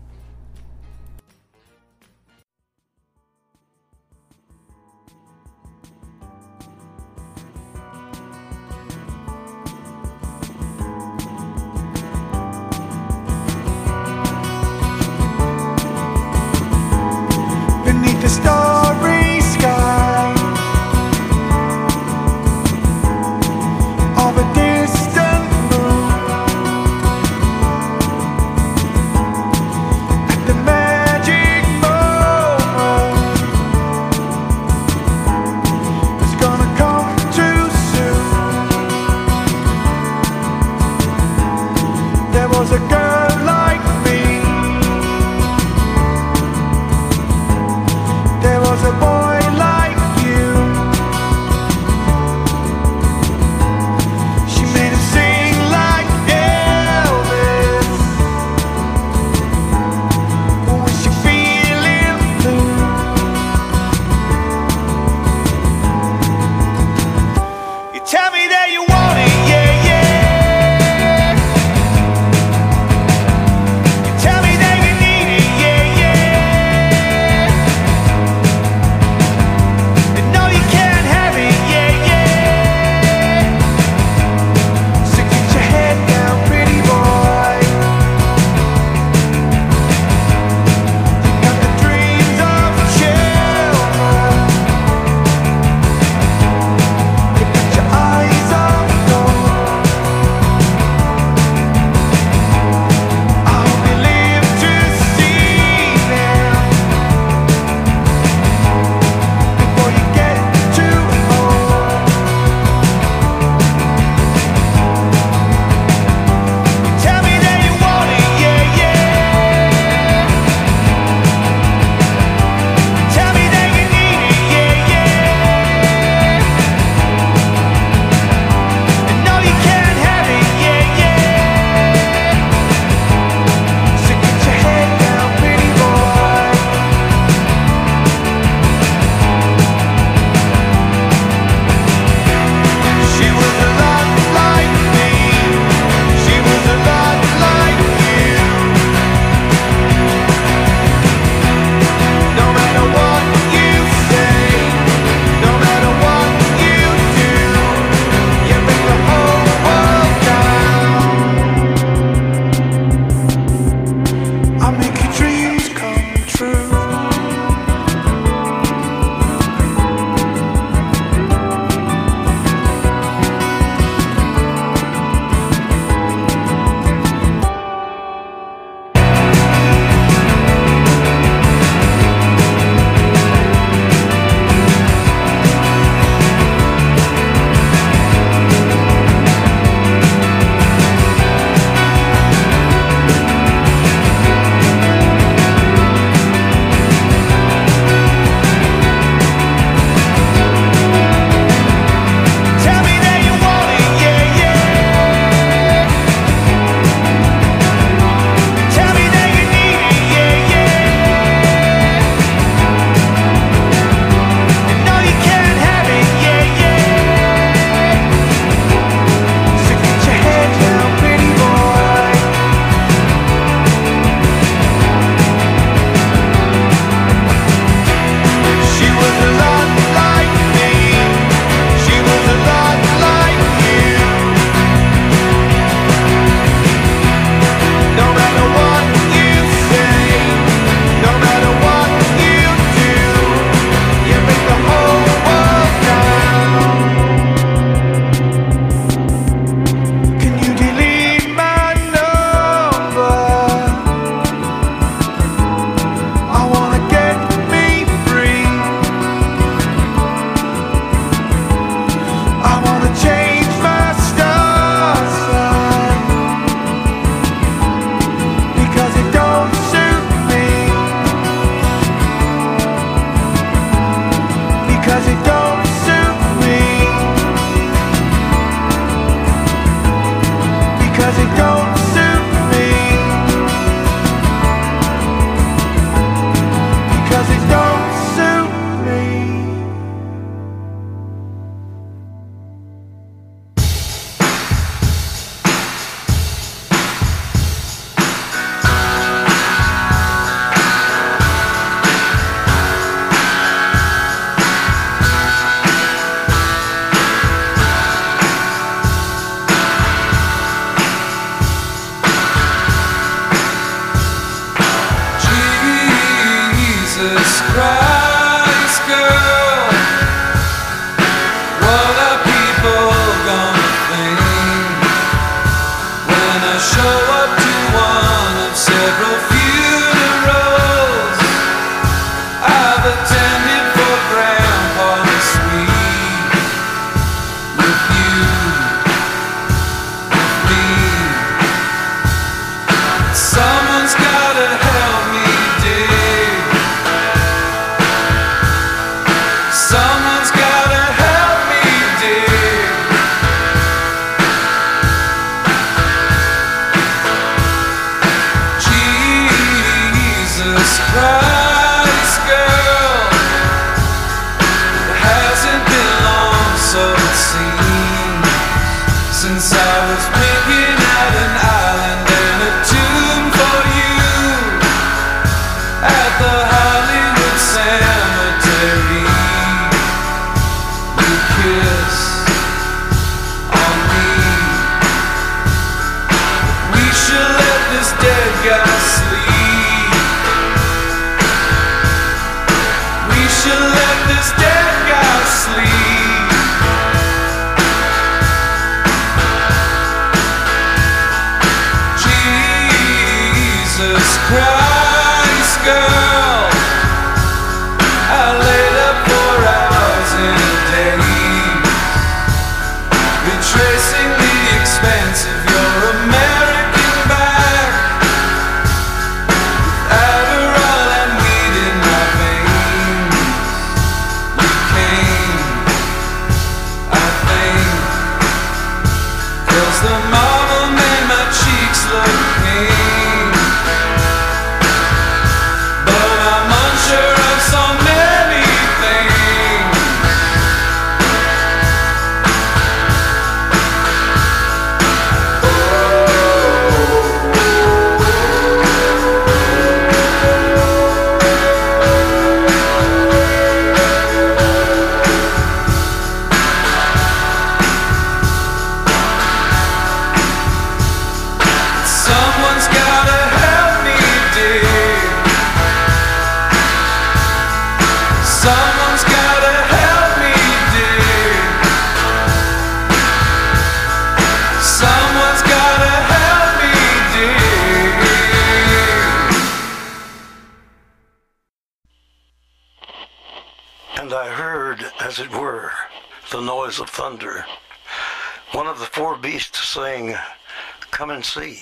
And. 491.34 491.58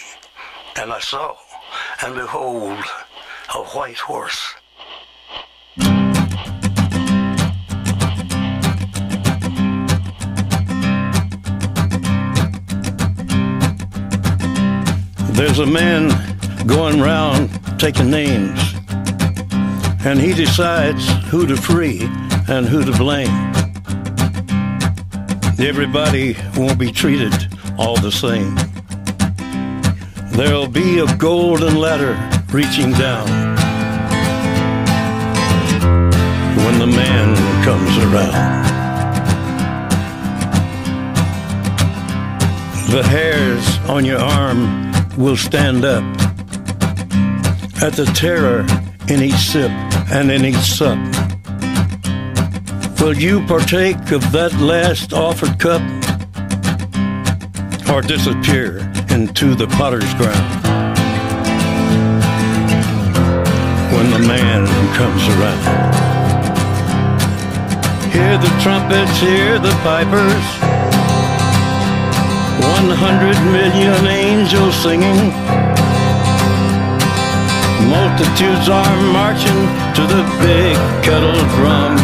And 0.77 0.93
I 0.93 1.01
saw, 1.01 1.35
and 2.03 2.15
behold, 2.15 2.85
a 3.55 3.63
white 3.73 3.97
horse. 3.97 4.55
There's 15.39 15.59
a 15.59 15.67
man 15.67 16.11
going 16.67 17.01
round 17.01 17.49
taking 17.81 18.11
names, 18.11 18.61
and 20.05 20.21
he 20.21 20.35
decides 20.35 21.09
who 21.31 21.47
to 21.47 21.57
free 21.57 22.03
and 22.47 22.67
who 22.67 22.85
to 22.85 22.93
blame. 22.99 23.53
Everybody 25.59 26.37
won't 26.59 26.79
be 26.79 26.93
treated 26.93 27.33
all 27.79 27.97
the 27.97 28.13
same. 28.13 28.72
There'll 30.33 30.67
be 30.67 30.99
a 30.99 31.17
golden 31.19 31.77
ladder 31.77 32.17
reaching 32.53 32.93
down 32.93 33.29
when 36.57 36.79
the 36.79 36.87
man 36.87 37.37
comes 37.63 37.99
around. 37.99 38.65
The 42.91 43.03
hairs 43.03 43.79
on 43.91 44.07
your 44.07 44.21
arm 44.21 44.93
will 45.19 45.37
stand 45.37 45.85
up 45.85 46.03
at 47.83 47.93
the 47.93 48.11
terror 48.15 48.67
in 49.09 49.23
each 49.23 49.35
sip 49.35 49.71
and 50.11 50.31
in 50.31 50.47
each 50.47 50.57
sup. 50.57 50.99
Will 53.01 53.17
you 53.17 53.45
partake 53.47 54.13
of 54.13 54.33
that 54.33 54.55
last 54.61 55.13
offered 55.13 55.59
cup 55.59 55.83
or 57.91 58.01
disappear 58.01 58.92
into 59.13 59.55
the 59.55 59.67
potter's 59.77 60.13
ground 60.15 60.49
when 63.93 64.11
the 64.11 64.19
man 64.27 64.67
comes 64.97 65.23
around? 65.37 65.63
Hear 68.11 68.39
the 68.39 68.53
trumpets, 68.63 69.19
hear 69.21 69.59
the 69.59 69.75
pipers. 69.85 70.47
One 72.63 72.91
hundred 72.97 73.37
million 73.53 74.07
angels 74.07 74.75
singing. 74.77 75.33
Multitudes 77.89 78.69
are 78.69 78.97
marching 79.13 79.61
to 79.97 80.03
the 80.09 80.23
big 80.41 80.77
kettle 81.05 81.43
drum. 81.57 81.97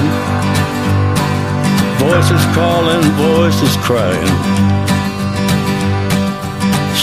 Voices 1.98 2.44
calling, 2.54 3.02
voices 3.16 3.76
crying. 3.78 4.87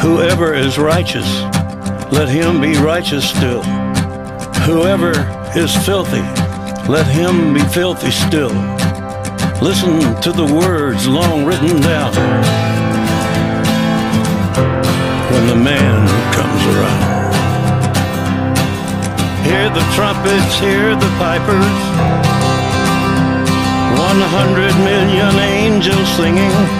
Whoever 0.00 0.54
is 0.54 0.78
righteous, 0.78 1.28
let 2.10 2.26
him 2.26 2.58
be 2.58 2.74
righteous 2.78 3.28
still. 3.28 3.62
Whoever 4.64 5.12
is 5.54 5.76
filthy, 5.84 6.22
let 6.88 7.06
him 7.06 7.52
be 7.52 7.60
filthy 7.60 8.10
still. 8.10 8.48
Listen 9.60 10.00
to 10.22 10.32
the 10.32 10.46
words 10.46 11.06
long 11.06 11.44
written 11.44 11.82
down 11.82 12.14
when 15.30 15.46
the 15.48 15.54
man 15.54 16.08
comes 16.32 16.62
around. 16.72 17.34
Hear 19.44 19.68
the 19.68 19.84
trumpets, 19.94 20.58
hear 20.60 20.96
the 20.96 21.10
pipers. 21.20 21.76
One 24.00 24.22
hundred 24.32 24.74
million 24.82 25.34
angels 25.36 26.08
singing. 26.16 26.79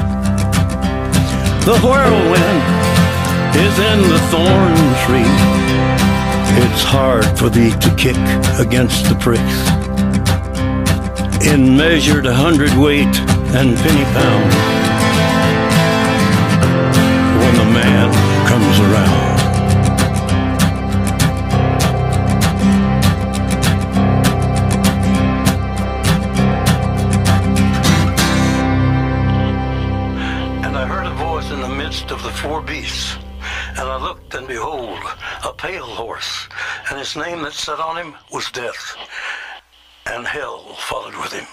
The 1.63 1.77
whirlwind 1.81 2.63
is 3.55 3.77
in 3.77 4.01
the 4.09 4.17
thorn 4.31 4.75
tree. 5.05 5.31
It's 6.63 6.83
hard 6.83 7.23
for 7.37 7.49
thee 7.49 7.69
to 7.69 7.95
kick 7.95 8.17
against 8.59 9.07
the 9.07 9.15
pricks. 9.15 9.57
In 11.45 11.77
measured 11.77 12.25
hundredweight 12.25 13.15
and 13.53 13.77
penny 13.77 14.05
pound. 14.15 14.51
When 17.41 17.55
the 17.55 17.71
man 17.71 18.47
comes 18.47 18.79
around. 18.79 19.30
His 37.13 37.25
name 37.25 37.41
that 37.41 37.51
sat 37.51 37.79
on 37.79 37.97
him 37.97 38.15
was 38.31 38.49
Death. 38.51 38.95
And 40.05 40.25
hell 40.25 40.75
followed 40.75 41.15
with 41.17 41.33
him. 41.33 41.47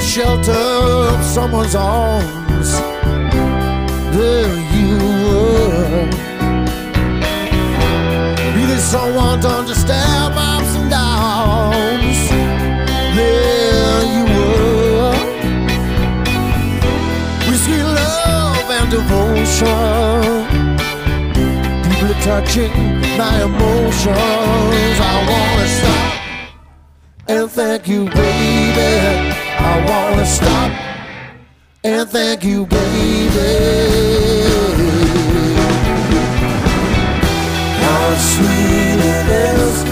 shelter 0.00 0.52
of 0.52 1.24
someone's 1.24 1.74
arms. 1.74 2.43
Devotion. 19.58 20.46
Deeply 21.82 22.14
touching 22.22 22.72
my 23.16 23.42
emotions. 23.42 24.98
I 25.00 25.14
wanna 25.30 25.68
stop 25.68 26.12
and 27.28 27.50
thank 27.50 27.88
you, 27.88 28.04
baby. 28.06 29.34
I 29.58 29.84
wanna 29.88 30.26
stop 30.26 30.72
and 31.84 32.08
thank 32.08 32.44
you, 32.44 32.66
baby. 32.66 33.54
How 37.80 38.14
sweet 38.16 39.00
it 39.14 39.28
is 39.28 39.83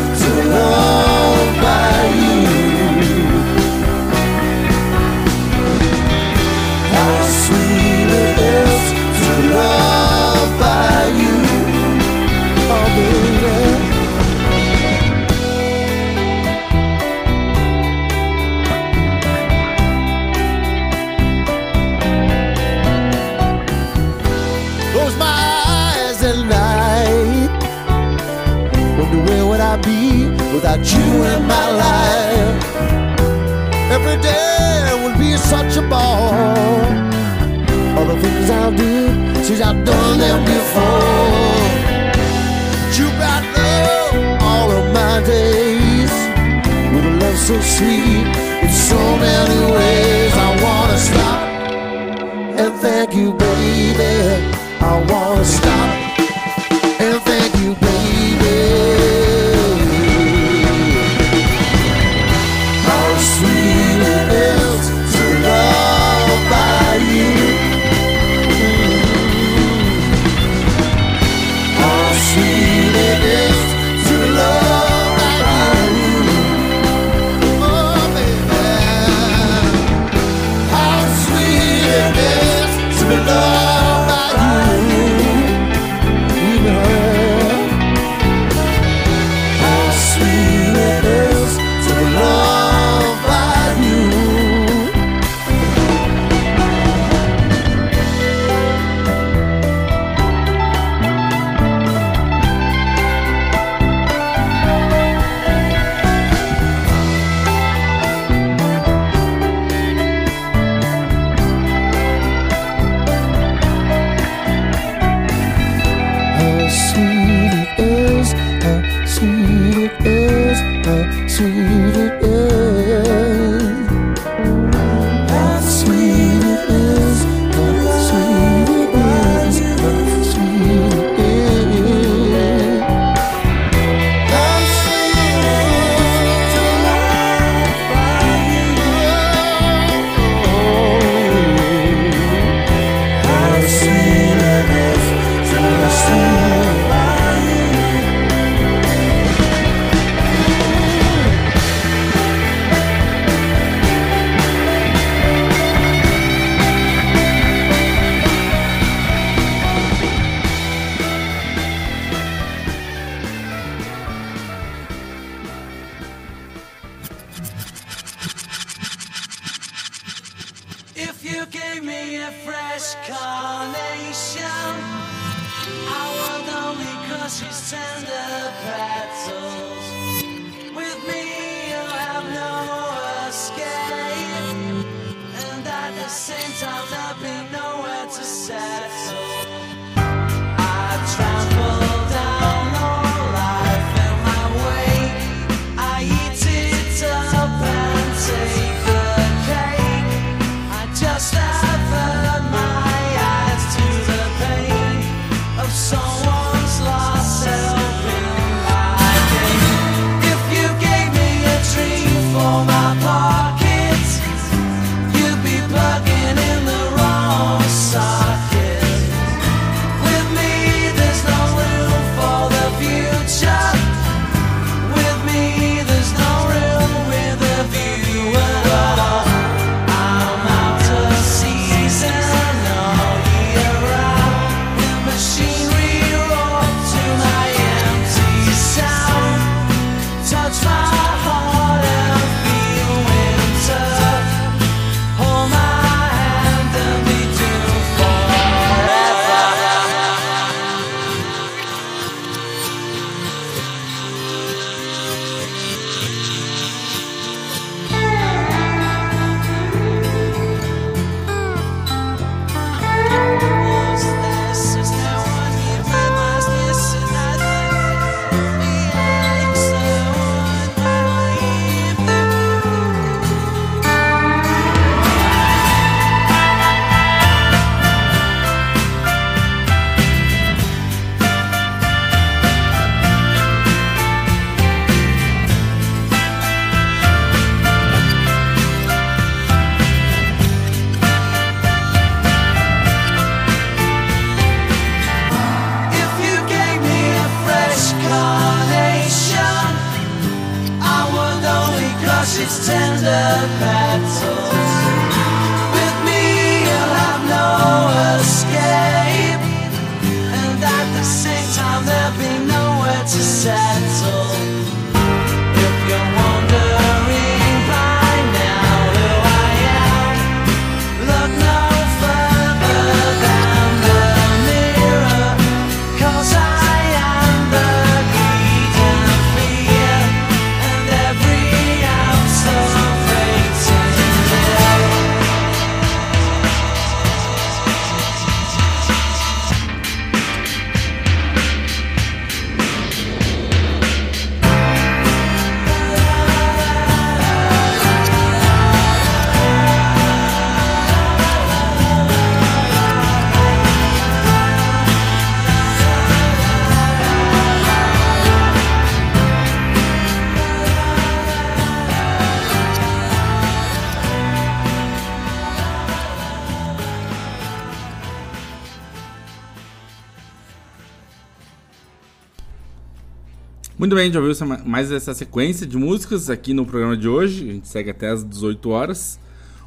Gente 373.94 374.14
já 374.14 374.20
ouviu 374.20 374.64
mais 374.64 374.90
essa 374.90 375.12
sequência 375.12 375.66
de 375.66 375.76
músicas 375.76 376.30
aqui 376.30 376.54
no 376.54 376.64
programa 376.64 376.96
de 376.96 377.06
hoje. 377.06 377.50
A 377.50 377.52
gente 377.52 377.68
segue 377.68 377.90
até 377.90 378.08
as 378.08 378.24
18 378.24 378.70
horas. 378.70 379.20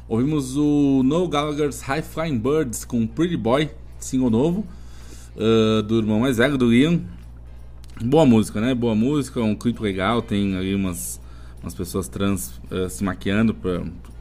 Ouvimos 0.08 0.56
o 0.56 1.02
No 1.04 1.28
Gallagher's 1.28 1.80
High 1.80 2.02
Flying 2.02 2.36
Birds 2.36 2.84
com 2.84 3.06
Pretty 3.06 3.36
Boy, 3.36 3.70
single 4.00 4.28
novo, 4.28 4.66
ah, 5.38 5.80
do 5.80 5.98
irmão 5.98 6.18
mais 6.18 6.38
velho, 6.38 6.58
do 6.58 6.74
Ian. 6.74 7.00
Boa 8.04 8.26
música, 8.26 8.60
né? 8.60 8.74
Boa 8.74 8.96
música, 8.96 9.40
um 9.40 9.54
clipe 9.54 9.80
legal. 9.80 10.20
Tem 10.20 10.56
ali 10.56 10.74
umas, 10.74 11.20
umas 11.62 11.74
pessoas 11.74 12.08
trans 12.08 12.60
ah, 12.68 12.88
se 12.88 13.04
maquiando 13.04 13.54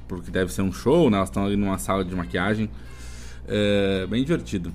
porque 0.07 0.29
deve 0.29 0.53
ser 0.53 0.61
um 0.61 0.71
show, 0.71 1.09
né? 1.09 1.17
Elas 1.17 1.29
estão 1.29 1.45
ali 1.45 1.55
numa 1.55 1.79
sala 1.79 2.05
de 2.05 2.15
maquiagem. 2.15 2.69
É, 3.47 4.05
bem 4.07 4.23
divertido. 4.23 4.71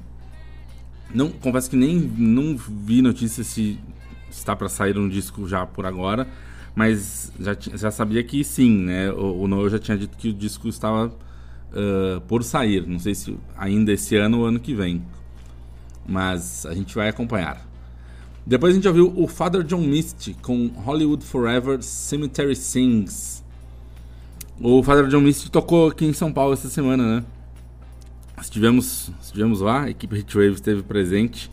Não, 1.15 1.31
confesso 1.31 1.70
que 1.70 1.77
nem 1.77 1.97
não 1.98 2.57
vi 2.57 3.01
notícia 3.01 3.44
se 3.44 3.78
está 4.31 4.55
para 4.55 4.69
sair 4.69 4.98
um 4.98 5.09
disco 5.09 5.48
já 5.48 5.66
por 5.66 5.86
agora, 5.86 6.27
mas 6.74 7.32
já, 7.40 7.57
já 7.74 7.90
sabia 7.90 8.23
que 8.23 8.43
sim, 8.44 8.85
né? 8.85 9.11
O, 9.12 9.43
o 9.43 9.48
Noel 9.48 9.70
já 9.70 9.78
tinha 9.78 9.98
dito 9.98 10.16
que 10.16 10.28
o 10.28 10.32
disco 10.32 10.69
estava 10.69 11.12
ah, 11.73 12.20
por 12.27 12.43
sair. 12.43 12.86
Não 12.86 12.98
sei 12.98 13.15
se 13.15 13.36
ainda 13.57 13.93
esse 13.93 14.16
ano 14.16 14.40
ou 14.40 14.47
ano 14.47 14.61
que 14.61 14.74
vem, 14.74 15.02
mas 16.07 16.66
a 16.66 16.74
gente 16.74 16.94
vai 16.94 17.09
acompanhar. 17.09 17.66
Depois 18.47 18.73
a 18.73 18.74
gente 18.74 18.89
ouviu 18.89 19.12
o 19.16 19.28
Father 19.28 19.62
John 19.62 19.82
Misty 19.82 20.35
com 20.43 20.69
Hollywood 20.69 21.24
Forever 21.24 21.82
Cemetery 21.82 22.57
Sings. 22.57 23.44
O 24.61 24.82
Father 24.82 25.07
John 25.07 25.20
Misty 25.20 25.51
tocou 25.51 25.89
aqui 25.89 26.05
em 26.05 26.12
São 26.12 26.32
Paulo 26.32 26.52
essa 26.52 26.69
semana, 26.69 27.16
né? 27.16 27.24
Estivemos, 28.40 29.11
estivemos 29.20 29.61
lá, 29.61 29.85
a 29.85 29.90
equipe 29.90 30.16
Hitwave 30.16 30.55
esteve 30.55 30.82
presente. 30.82 31.51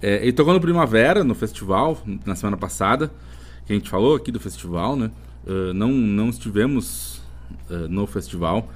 É, 0.00 0.22
ele 0.22 0.32
tocou 0.32 0.52
no 0.52 0.60
Primavera, 0.60 1.24
no 1.24 1.34
festival, 1.34 1.98
na 2.24 2.34
semana 2.34 2.56
passada, 2.56 3.10
que 3.66 3.72
a 3.72 3.76
gente 3.76 3.88
falou 3.88 4.14
aqui 4.14 4.30
do 4.30 4.38
festival, 4.38 4.96
né? 4.96 5.10
Ah, 5.46 5.72
não, 5.72 5.90
não 5.90 6.28
estivemos 6.28 7.22
ah, 7.70 7.86
no 7.88 8.06
festival. 8.06 8.68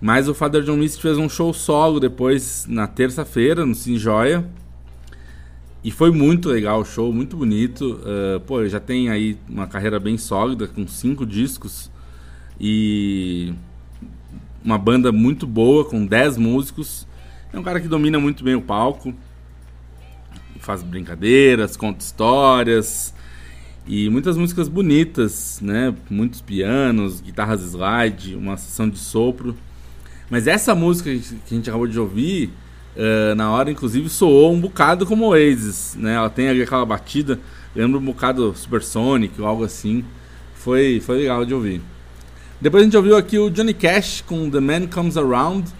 Mas 0.00 0.28
o 0.28 0.34
Father 0.34 0.62
John 0.62 0.76
Misty 0.76 1.00
fez 1.00 1.16
um 1.16 1.28
show 1.28 1.52
solo 1.54 1.98
depois, 1.98 2.66
na 2.68 2.86
terça-feira, 2.86 3.64
no 3.64 3.74
Sinjoia. 3.74 4.46
E 5.82 5.90
foi 5.90 6.10
muito 6.10 6.48
legal 6.48 6.80
o 6.80 6.84
show, 6.84 7.12
muito 7.12 7.36
bonito. 7.36 8.00
Ah, 8.04 8.40
pô, 8.46 8.60
ele 8.60 8.68
já 8.68 8.80
tem 8.80 9.08
aí 9.08 9.38
uma 9.48 9.66
carreira 9.66 9.98
bem 9.98 10.18
sólida, 10.18 10.66
com 10.66 10.86
cinco 10.86 11.24
discos. 11.24 11.90
E 12.60 13.52
uma 14.64 14.78
banda 14.78 15.12
muito 15.12 15.46
boa, 15.46 15.84
com 15.84 16.04
10 16.04 16.36
músicos. 16.36 17.06
É 17.52 17.58
um 17.58 17.62
cara 17.62 17.80
que 17.80 17.88
domina 17.88 18.18
muito 18.18 18.42
bem 18.42 18.54
o 18.54 18.62
palco. 18.62 19.14
Faz 20.66 20.82
brincadeiras, 20.82 21.76
conta 21.76 22.00
histórias. 22.00 23.14
E 23.86 24.10
muitas 24.10 24.36
músicas 24.36 24.68
bonitas, 24.68 25.60
né? 25.62 25.94
Muitos 26.10 26.40
pianos, 26.40 27.20
guitarras 27.20 27.62
slide, 27.62 28.34
uma 28.34 28.56
sessão 28.56 28.88
de 28.88 28.98
sopro. 28.98 29.56
Mas 30.28 30.48
essa 30.48 30.74
música 30.74 31.08
que 31.08 31.36
a 31.52 31.54
gente 31.54 31.70
acabou 31.70 31.86
de 31.86 31.96
ouvir, 32.00 32.50
eh, 32.96 33.32
na 33.36 33.52
hora, 33.52 33.70
inclusive, 33.70 34.08
soou 34.08 34.52
um 34.52 34.60
bocado 34.60 35.06
como 35.06 35.26
Oasis, 35.26 35.94
né? 36.00 36.14
Ela 36.16 36.28
tem 36.28 36.48
aquela 36.48 36.84
batida, 36.84 37.38
lembra 37.72 38.00
um 38.00 38.04
bocado 38.04 38.52
Supersonic 38.56 39.40
ou 39.40 39.46
algo 39.46 39.62
assim. 39.62 40.04
Foi, 40.56 40.98
foi 40.98 41.18
legal 41.18 41.44
de 41.44 41.54
ouvir. 41.54 41.80
Depois 42.60 42.82
a 42.82 42.84
gente 42.86 42.96
ouviu 42.96 43.16
aqui 43.16 43.38
o 43.38 43.50
Johnny 43.50 43.72
Cash 43.72 44.24
com 44.26 44.50
The 44.50 44.58
Man 44.58 44.88
Comes 44.88 45.16
Around, 45.16 45.72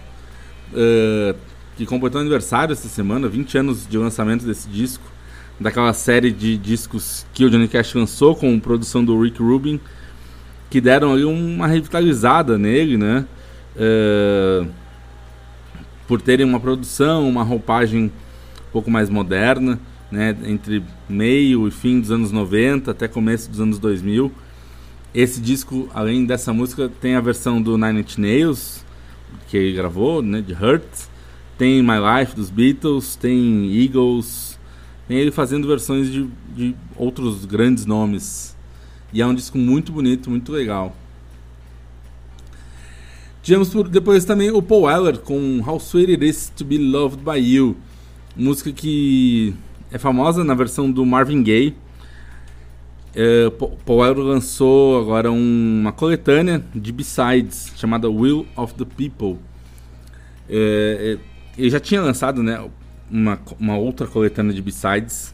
eh, 0.73 1.35
que 1.77 1.85
completou 1.85 2.19
aniversário 2.19 2.73
essa 2.73 2.89
semana, 2.89 3.29
20 3.29 3.57
anos 3.59 3.87
de 3.87 3.97
lançamento 3.99 4.43
desse 4.43 4.67
disco, 4.67 5.03
daquela 5.59 5.93
série 5.93 6.31
de 6.31 6.57
discos 6.57 7.25
que 7.33 7.45
o 7.45 7.49
Johnny 7.49 7.67
Cash 7.67 7.93
lançou 7.93 8.35
com 8.35 8.59
produção 8.59 9.05
do 9.05 9.21
Rick 9.21 9.39
Rubin, 9.41 9.79
que 10.71 10.81
deram 10.81 11.13
ali 11.13 11.23
uma 11.23 11.67
revitalizada 11.67 12.57
nele, 12.57 12.97
né? 12.97 13.25
Eh, 13.75 14.65
por 16.07 16.19
terem 16.19 16.45
uma 16.45 16.59
produção, 16.59 17.29
uma 17.29 17.43
roupagem 17.43 18.05
um 18.05 18.71
pouco 18.71 18.89
mais 18.89 19.07
moderna, 19.07 19.79
né? 20.11 20.35
Entre 20.45 20.83
meio 21.07 21.67
e 21.67 21.71
fim 21.71 21.99
dos 21.99 22.11
anos 22.11 22.31
90 22.31 22.89
até 22.91 23.07
começo 23.07 23.49
dos 23.51 23.61
anos 23.61 23.77
2000. 23.77 24.31
Esse 25.13 25.39
disco, 25.39 25.87
além 25.93 26.25
dessa 26.25 26.51
música, 26.51 26.89
tem 27.01 27.15
a 27.15 27.21
versão 27.21 27.61
do 27.61 27.77
Nine 27.77 28.01
Inch 28.01 28.17
Nails, 28.17 28.83
que 29.47 29.57
ele 29.57 29.75
gravou, 29.75 30.21
né, 30.21 30.41
de 30.41 30.53
Hurt. 30.53 30.83
Tem 31.57 31.81
My 31.81 31.95
Life 32.19 32.35
dos 32.35 32.49
Beatles, 32.49 33.15
tem 33.15 33.71
Eagles. 33.81 34.57
Tem 35.07 35.17
ele 35.17 35.31
fazendo 35.31 35.67
versões 35.67 36.11
de, 36.11 36.27
de 36.55 36.75
outros 36.95 37.45
grandes 37.45 37.85
nomes. 37.85 38.55
E 39.13 39.21
é 39.21 39.25
um 39.25 39.33
disco 39.33 39.57
muito 39.57 39.91
bonito, 39.91 40.29
muito 40.29 40.51
legal. 40.51 40.95
Tivemos 43.41 43.69
por 43.69 43.87
depois 43.87 44.25
também 44.25 44.51
o 44.51 44.61
Paul 44.61 44.81
Weller 44.83 45.19
com 45.19 45.61
How 45.65 45.77
Sweet 45.77 46.11
It 46.11 46.25
Is 46.27 46.51
To 46.57 46.65
Be 46.65 46.77
Loved 46.77 47.23
By 47.23 47.37
You. 47.39 47.77
Música 48.35 48.71
que 48.71 49.53
é 49.91 49.97
famosa 49.97 50.43
na 50.43 50.53
versão 50.53 50.91
do 50.91 51.05
Marvin 51.05 51.41
Gaye. 51.41 51.73
É, 53.15 53.49
Paul 53.49 53.99
Weller 53.99 54.19
lançou 54.19 54.99
agora 54.99 55.31
um- 55.31 55.79
uma 55.81 55.93
coletânea 55.93 56.63
de 56.75 56.91
B-sides 56.91 57.71
chamada 57.77 58.09
Will 58.09 58.45
of 58.55 58.73
the 58.75 58.85
People. 58.85 59.39
É, 60.49 61.17
é, 61.17 61.26
ele 61.57 61.69
já 61.69 61.79
tinha 61.79 62.01
lançado 62.01 62.43
né, 62.43 62.63
uma, 63.09 63.39
uma 63.59 63.77
outra 63.77 64.05
coletânea 64.05 64.53
de 64.53 64.61
B-sides 64.61 65.33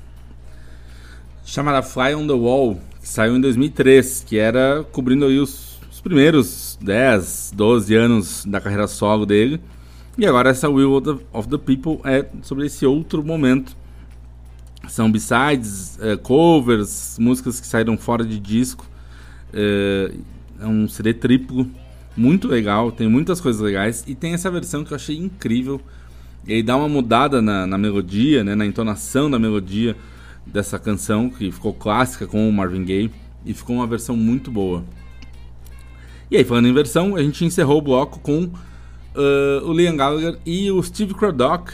chamada 1.45 1.81
Fly 1.81 2.15
on 2.15 2.25
the 2.25 2.33
Wall, 2.33 2.79
que 3.01 3.07
saiu 3.07 3.35
em 3.35 3.41
2003, 3.41 4.23
que 4.25 4.37
era 4.37 4.83
cobrindo 4.91 5.25
aí 5.25 5.37
os, 5.39 5.79
os 5.91 5.99
primeiros 5.99 6.77
10, 6.81 7.53
12 7.55 7.95
anos 7.95 8.45
da 8.45 8.61
carreira 8.61 8.87
solo 8.87 9.25
dele. 9.25 9.59
E 10.17 10.25
agora 10.25 10.49
essa 10.51 10.69
Will 10.69 10.93
of 10.93 11.05
the, 11.05 11.25
of 11.33 11.49
the 11.49 11.57
People 11.57 11.99
é 12.03 12.25
sobre 12.41 12.67
esse 12.67 12.85
outro 12.85 13.23
momento. 13.23 13.75
São 14.87 15.11
b-sides, 15.11 15.97
eh, 16.01 16.17
covers, 16.17 17.17
músicas 17.19 17.59
que 17.59 17.65
saíram 17.65 17.97
fora 17.97 18.23
de 18.23 18.39
disco. 18.39 18.85
Eh, 19.53 20.13
é 20.59 20.67
um 20.67 20.87
CD 20.87 21.13
triplo, 21.13 21.69
muito 22.15 22.47
legal, 22.47 22.91
tem 22.91 23.07
muitas 23.07 23.41
coisas 23.41 23.61
legais. 23.61 24.03
E 24.07 24.13
tem 24.13 24.33
essa 24.33 24.51
versão 24.51 24.83
que 24.83 24.91
eu 24.91 24.95
achei 24.95 25.17
incrível. 25.17 25.81
E 26.47 26.53
aí 26.53 26.63
dá 26.63 26.75
uma 26.75 26.89
mudada 26.89 27.41
na, 27.41 27.65
na 27.65 27.77
melodia, 27.77 28.43
né, 28.43 28.55
na 28.55 28.65
entonação 28.65 29.29
da 29.29 29.39
melodia 29.39 29.95
dessa 30.45 30.77
canção, 30.77 31.29
que 31.29 31.51
ficou 31.51 31.73
clássica 31.73 32.27
com 32.27 32.47
o 32.47 32.51
Marvin 32.53 32.83
Gaye. 32.83 33.11
E 33.45 33.53
ficou 33.53 33.75
uma 33.77 33.87
versão 33.87 34.15
muito 34.15 34.49
boa. 34.49 34.83
E 36.31 36.37
aí, 36.37 36.43
falando 36.43 36.67
em 36.67 36.73
versão, 36.73 37.15
a 37.15 37.21
gente 37.21 37.43
encerrou 37.43 37.77
o 37.77 37.81
bloco 37.81 38.19
com 38.19 38.49
eh, 39.15 39.61
o 39.63 39.71
Liam 39.71 39.95
Gallagher 39.95 40.39
e 40.45 40.71
o 40.71 40.81
Steve 40.81 41.13
Craddock, 41.13 41.73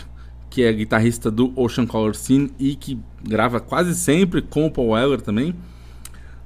que 0.50 0.64
é 0.64 0.74
guitarrista 0.74 1.30
do 1.32 1.54
Ocean 1.56 1.86
Color 1.86 2.16
Scene 2.16 2.52
e 2.60 2.76
que 2.76 3.00
grava 3.24 3.60
quase 3.60 3.96
sempre 3.96 4.42
com 4.42 4.66
o 4.66 4.72
Paul 4.72 4.90
Weller 4.90 5.22
também, 5.22 5.56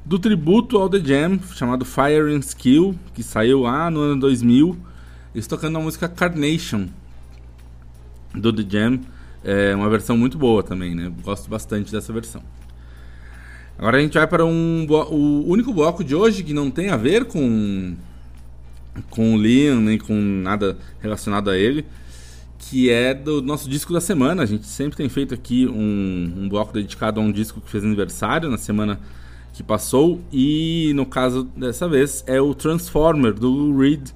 do 0.06 0.20
tributo 0.20 0.78
ao 0.78 0.90
The 0.90 1.00
Jam, 1.00 1.40
chamado 1.56 1.86
Fire 1.86 2.36
and 2.36 2.40
Skill, 2.40 2.96
que 3.14 3.24
saiu 3.24 3.62
lá 3.62 3.90
no 3.90 4.02
ano 4.02 4.20
2000, 4.20 4.78
eles 5.34 5.48
tocando 5.48 5.78
a 5.78 5.82
música 5.82 6.10
Carnation, 6.10 6.88
do 8.34 8.52
The 8.52 8.66
Jam, 8.68 9.00
é 9.44 9.76
uma 9.76 9.90
versão 9.90 10.18
muito 10.18 10.38
boa 10.38 10.64
também, 10.64 10.96
né? 10.96 11.12
Gosto 11.24 11.50
bastante 11.50 11.92
dessa 11.92 12.12
versão. 12.14 12.42
Agora 13.78 13.98
a 13.98 14.02
gente 14.02 14.14
vai 14.14 14.28
para 14.28 14.46
um 14.46 14.86
o 14.88 15.48
único 15.48 15.74
bloco 15.74 16.04
de 16.04 16.16
hoje 16.16 16.44
que 16.44 16.54
não 16.54 16.70
tem 16.70 16.90
a 16.90 16.98
ver 16.98 17.26
com 17.26 17.96
com 19.10 19.34
o 19.34 19.38
Liam 19.38 19.82
nem 19.82 19.98
com 19.98 20.14
nada 20.14 20.78
relacionado 21.02 21.50
a 21.50 21.58
ele, 21.58 21.84
que 22.60 22.90
é 22.90 23.14
do 23.14 23.42
nosso 23.42 23.70
disco 23.70 23.92
da 23.92 24.00
semana. 24.00 24.44
A 24.44 24.46
gente 24.46 24.68
sempre 24.68 24.96
tem 24.96 25.10
feito 25.10 25.34
aqui 25.34 25.68
um, 25.68 26.34
um 26.38 26.50
bloco 26.50 26.72
dedicado 26.72 27.20
a 27.20 27.24
um 27.24 27.32
disco 27.32 27.60
que 27.60 27.70
fez 27.70 27.84
aniversário 27.84 28.50
na 28.50 28.58
semana 28.58 29.00
que 29.54 29.62
passou 29.62 30.20
e 30.32 30.92
no 30.96 31.06
caso 31.06 31.44
dessa 31.56 31.88
vez 31.88 32.24
é 32.26 32.42
o 32.42 32.56
Transformer 32.56 33.34
do 33.34 33.78
Reed, 33.78 34.10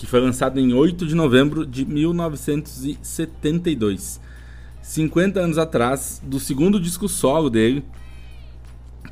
que 0.00 0.06
foi 0.06 0.18
lançado 0.18 0.58
em 0.58 0.72
8 0.72 1.06
de 1.06 1.14
novembro 1.14 1.66
de 1.66 1.84
1972. 1.84 4.18
50 4.80 5.38
anos 5.38 5.58
atrás 5.58 6.22
do 6.24 6.40
segundo 6.40 6.80
disco 6.80 7.06
solo 7.06 7.50
dele, 7.50 7.84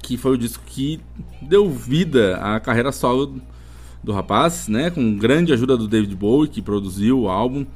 que 0.03 0.17
foi 0.17 0.33
o 0.33 0.39
disco 0.39 0.63
que 0.67 0.99
deu 1.43 1.71
vida 1.71 2.39
à 2.39 2.59
carreira 2.59 2.91
solo 2.91 3.39
do 4.03 4.13
rapaz, 4.13 4.67
né, 4.67 4.89
com 4.89 5.15
grande 5.19 5.53
ajuda 5.53 5.77
do 5.77 5.87
David 5.87 6.17
Bowie, 6.17 6.49
que 6.49 6.63
produziu 6.63 7.21
o 7.21 7.29
álbum, 7.29 7.67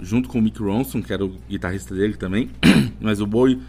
junto 0.00 0.26
com 0.26 0.38
o 0.38 0.42
Mick 0.42 0.58
Ronson, 0.62 1.02
que 1.02 1.12
era 1.12 1.22
o 1.22 1.34
guitarrista 1.50 1.94
dele 1.94 2.14
também. 2.14 2.48
Mas 2.98 3.20
o 3.20 3.26
Bowie, 3.26 3.60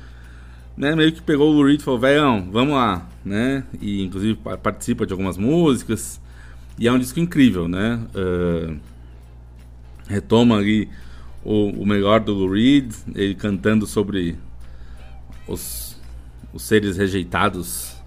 né, 0.77 0.95
meio 0.95 1.11
que 1.11 1.21
pegou 1.21 1.49
o 1.49 1.53
Lou 1.53 1.65
Reed 1.65 1.81
e 1.81 1.83
falou: 1.83 1.99
"Velhão, 1.99 2.47
vamos 2.49 2.75
lá", 2.75 3.09
né? 3.25 3.65
E 3.81 4.01
inclusive 4.03 4.35
pa- 4.35 4.57
participa 4.57 5.05
de 5.05 5.11
algumas 5.11 5.35
músicas. 5.37 6.21
E 6.79 6.87
é 6.87 6.91
um 6.91 6.97
disco 6.97 7.19
incrível, 7.19 7.67
né? 7.67 7.99
Ah, 8.15 8.73
retoma 10.07 10.57
ali 10.57 10.89
o, 11.43 11.81
o 11.81 11.85
melhor 11.85 12.21
do 12.21 12.33
Lou 12.33 12.53
Reed, 12.53 12.93
ele 13.13 13.35
cantando 13.35 13.85
sobre 13.85 14.37
os, 15.45 15.99
os 16.53 16.63
seres 16.63 16.95
rejeitados 16.95 17.97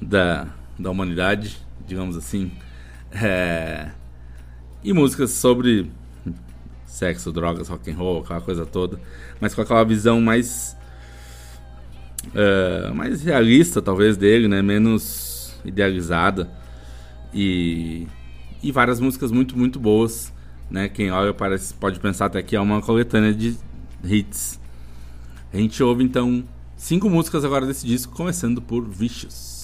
da, 0.00 0.46
da 0.78 0.90
humanidade, 0.90 1.56
digamos 1.86 2.14
assim. 2.14 2.52
É, 3.10 3.90
e 4.82 4.92
músicas 4.92 5.30
sobre 5.30 5.90
sexo, 6.84 7.32
drogas, 7.32 7.68
rock 7.68 7.90
and 7.90 7.96
roll, 7.96 8.20
aquela 8.20 8.40
coisa 8.40 8.66
toda, 8.66 9.00
mas 9.40 9.54
com 9.54 9.62
aquela 9.62 9.82
visão 9.82 10.20
mais 10.20 10.76
é, 12.34 12.90
mais 12.92 13.22
realista 13.22 13.80
talvez 13.80 14.16
dele, 14.16 14.46
né, 14.46 14.60
menos 14.60 15.54
idealizada 15.64 16.50
e 17.34 18.06
e 18.62 18.72
várias 18.72 18.98
músicas 18.98 19.30
muito 19.30 19.58
muito 19.58 19.78
boas, 19.78 20.32
né? 20.70 20.88
Quem 20.88 21.10
olha 21.10 21.34
parece 21.34 21.74
pode 21.74 22.00
pensar 22.00 22.26
até 22.26 22.42
que 22.42 22.56
é 22.56 22.60
uma 22.60 22.80
coletânea 22.80 23.34
de 23.34 23.56
hits. 24.02 24.58
A 25.52 25.56
gente 25.56 25.82
ouve 25.82 26.02
então 26.02 26.44
cinco 26.76 27.10
músicas 27.10 27.44
agora 27.44 27.66
desse 27.66 27.86
disco, 27.86 28.14
começando 28.14 28.62
por 28.62 28.88
Vicious. 28.88 29.63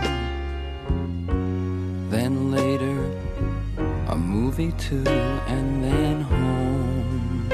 Movie 4.61 4.77
too, 4.77 5.03
and 5.47 5.83
then 5.83 6.21
home. 6.21 7.49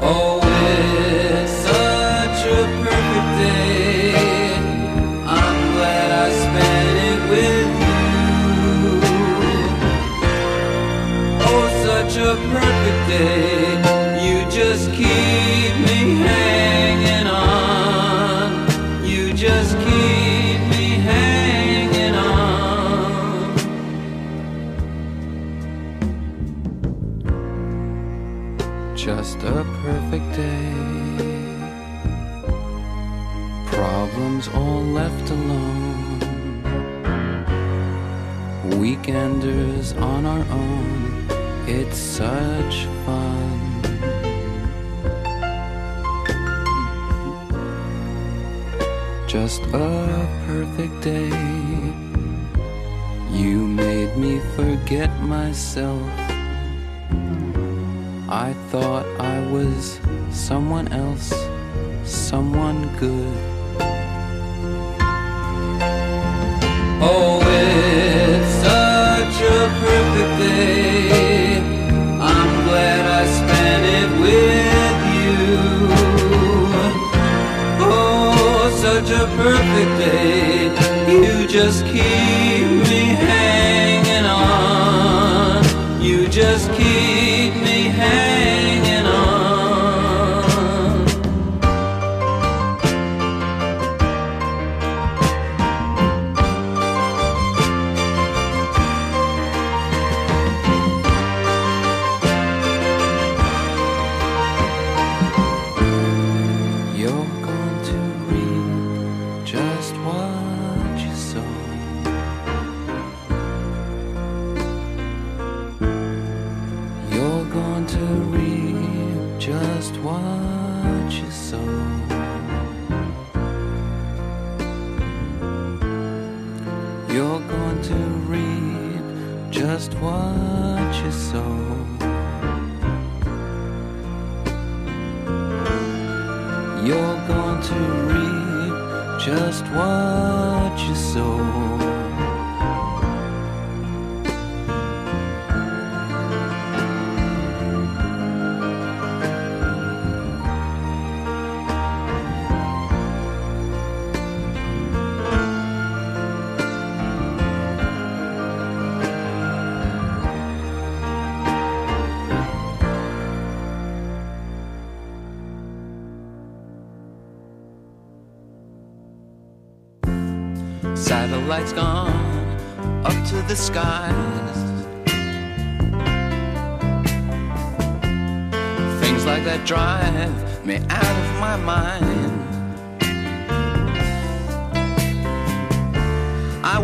Oh, 0.00 0.40
it's 0.42 1.52
such 1.52 2.46
a 2.46 2.62
perfect 2.82 3.30
day. 3.40 4.54
I'm 5.26 5.58
glad 5.74 6.08
I 6.10 6.30
spent 6.44 6.96
it 7.10 7.20
with 7.30 7.70
you. 7.84 8.00
Oh, 11.46 11.64
such 11.84 12.14
a 12.16 12.34
perfect 12.52 13.00
day. 13.08 13.53
Perfect 50.76 51.02
day. 51.02 51.28
You 53.30 53.68
made 53.68 54.16
me 54.16 54.40
forget 54.56 55.10
myself. 55.22 56.23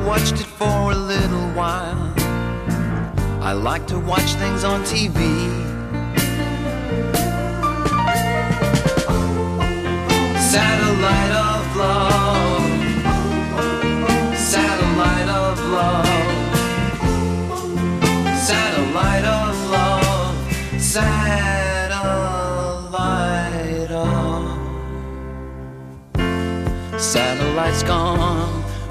Watched 0.07 0.35
it 0.35 0.47
for 0.47 0.93
a 0.93 0.95
little 0.95 1.49
while. 1.53 2.15
I 3.43 3.53
like 3.53 3.87
to 3.89 3.99
watch 3.99 4.35
things 4.35 4.65
on 4.65 4.83
TV. 4.83 5.19
Satellite 10.39 11.33
of 11.33 11.77
love. 11.77 12.71
Satellite 14.37 15.29
of 15.29 15.61
love. 15.77 16.07
Satellite 18.39 19.25
of 19.25 19.71
love. 19.71 20.37
Satellite 20.81 21.91
of. 23.91 24.61
Satellite's 27.01 27.83
gone 27.83 28.60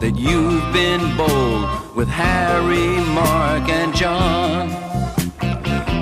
That 0.00 0.14
you've 0.16 0.72
been 0.72 1.16
bold 1.16 1.96
with 1.96 2.08
Harry, 2.08 3.02
Mark, 3.12 3.68
and 3.68 3.94
John. 3.94 4.68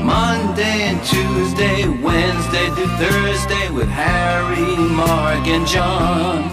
Monday 0.04 0.82
and 0.90 1.02
Tuesday, 1.02 1.88
Wednesday 1.88 2.66
through 2.74 2.92
Thursday 2.98 3.70
with 3.70 3.88
Harry, 3.88 4.76
Mark, 4.76 5.46
and 5.46 5.66
John. 5.66 6.50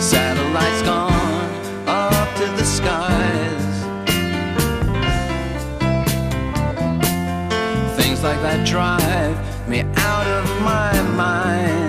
Satellites 0.00 0.82
gone 0.82 1.50
up 1.86 2.36
to 2.36 2.46
the 2.58 2.64
skies. 2.64 3.64
Things 7.96 8.22
like 8.24 8.40
that 8.42 8.66
drive 8.66 9.68
me 9.68 9.80
out 9.80 10.26
of 10.26 10.44
my 10.62 11.02
mind. 11.16 11.83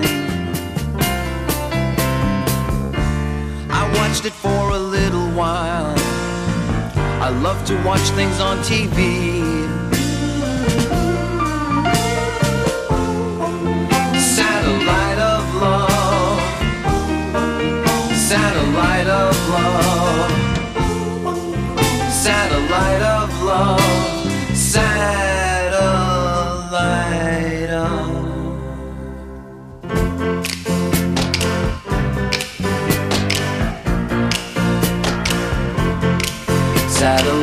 Watched 4.16 4.26
it 4.28 4.32
for 4.32 4.70
a 4.70 4.78
little 4.78 5.28
while. 5.32 5.94
I 7.20 7.28
love 7.28 7.62
to 7.66 7.74
watch 7.84 8.00
things 8.16 8.40
on 8.40 8.58
TV. 8.58 9.28
Satellite 14.18 15.18
of 15.18 15.54
love. 15.56 16.40
Satellite 18.16 19.06
of 19.06 19.48
love. 19.50 20.30
Satellite 22.10 23.02
of 23.02 23.42
love. 23.42 23.85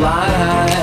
life. 0.03 0.82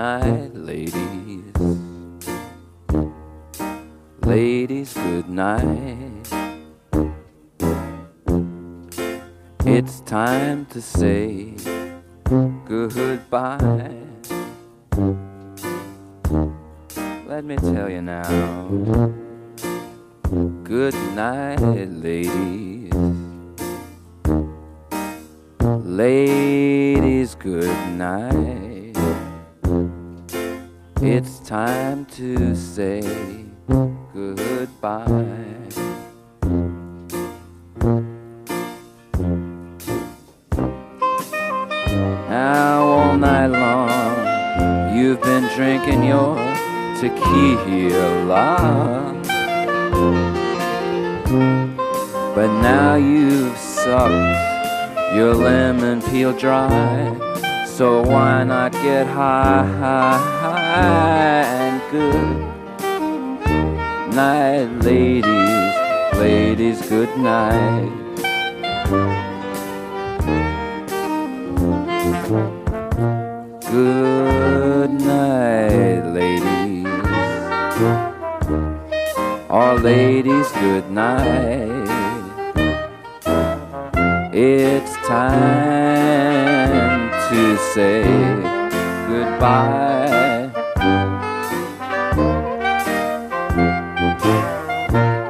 night, 0.00 0.54
ladies. 0.54 1.54
Ladies, 4.24 4.94
good 4.94 5.28
night. 5.28 6.26
It's 9.66 10.00
time 10.00 10.64
to 10.72 10.80
say 10.80 11.54
goodbye. 12.64 13.92
Let 17.26 17.44
me 17.44 17.56
tell 17.56 17.90
you 17.90 18.00
now. 18.00 18.32
Good 20.64 20.98
night, 21.14 21.60
ladies. 22.06 22.94
Ladies, 26.00 27.34
good 27.34 27.76
night. 28.06 28.59
It's 31.12 31.40
time 31.40 32.04
to 32.16 32.54
say 32.54 33.00
goodbye. 34.14 35.06
Now 42.28 42.82
all 42.84 43.16
night 43.16 43.48
long 43.48 44.96
you've 44.96 45.20
been 45.20 45.48
drinking 45.56 46.04
your 46.04 46.36
tequila. 47.00 48.54
But 52.36 52.50
now 52.62 52.94
you've 52.94 53.58
sucked 53.58 55.16
your 55.16 55.34
lemon 55.34 56.02
peel 56.02 56.32
dry. 56.38 57.29
So 57.80 58.02
why 58.02 58.44
not 58.44 58.72
get 58.72 59.06
high, 59.06 59.64
high, 59.64 60.18
high 60.44 61.44
and 61.64 61.80
good 61.90 62.36
night, 64.14 64.68
ladies, 64.84 65.74
ladies, 66.12 66.86
good 66.90 67.08
night. 67.16 67.90
Good 73.70 74.90
night, 74.90 76.02
ladies. 76.12 76.86
All 79.48 79.76
ladies, 79.76 80.52
good 80.52 80.90
night. 80.90 81.88
It's 84.34 84.94
time 85.08 85.99
say 87.74 88.02
goodbye. 89.06 90.50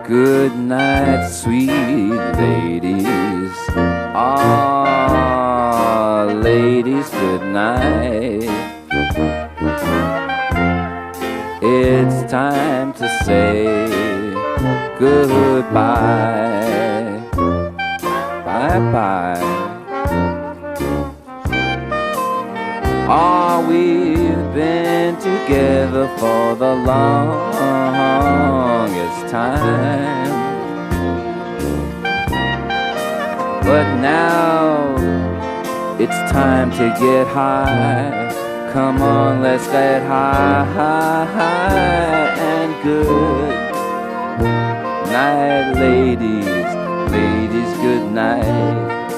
Good 0.09 0.57
night, 0.57 1.29
sweet 1.29 2.17
ladies. 2.41 3.53
Ah, 4.17 5.45
ladies, 6.35 7.11
good 7.11 7.43
night. 7.43 8.49
It's 11.63 12.31
time 12.33 12.80
for 26.51 26.57
the 26.57 26.75
longest 26.75 28.11
time. 29.31 30.31
But 33.63 34.01
now 34.01 34.97
it's 36.01 36.33
time 36.33 36.73
to 36.73 36.89
get 36.99 37.27
high. 37.29 38.33
Come 38.73 39.01
on, 39.01 39.43
let's 39.43 39.67
get 39.69 40.03
high, 40.03 40.65
high, 40.65 41.25
high 41.27 42.35
and 42.53 42.83
good 42.83 43.55
night, 45.13 45.75
ladies. 45.75 46.69
Ladies, 47.13 47.73
good 47.79 48.11
night. 48.11 49.10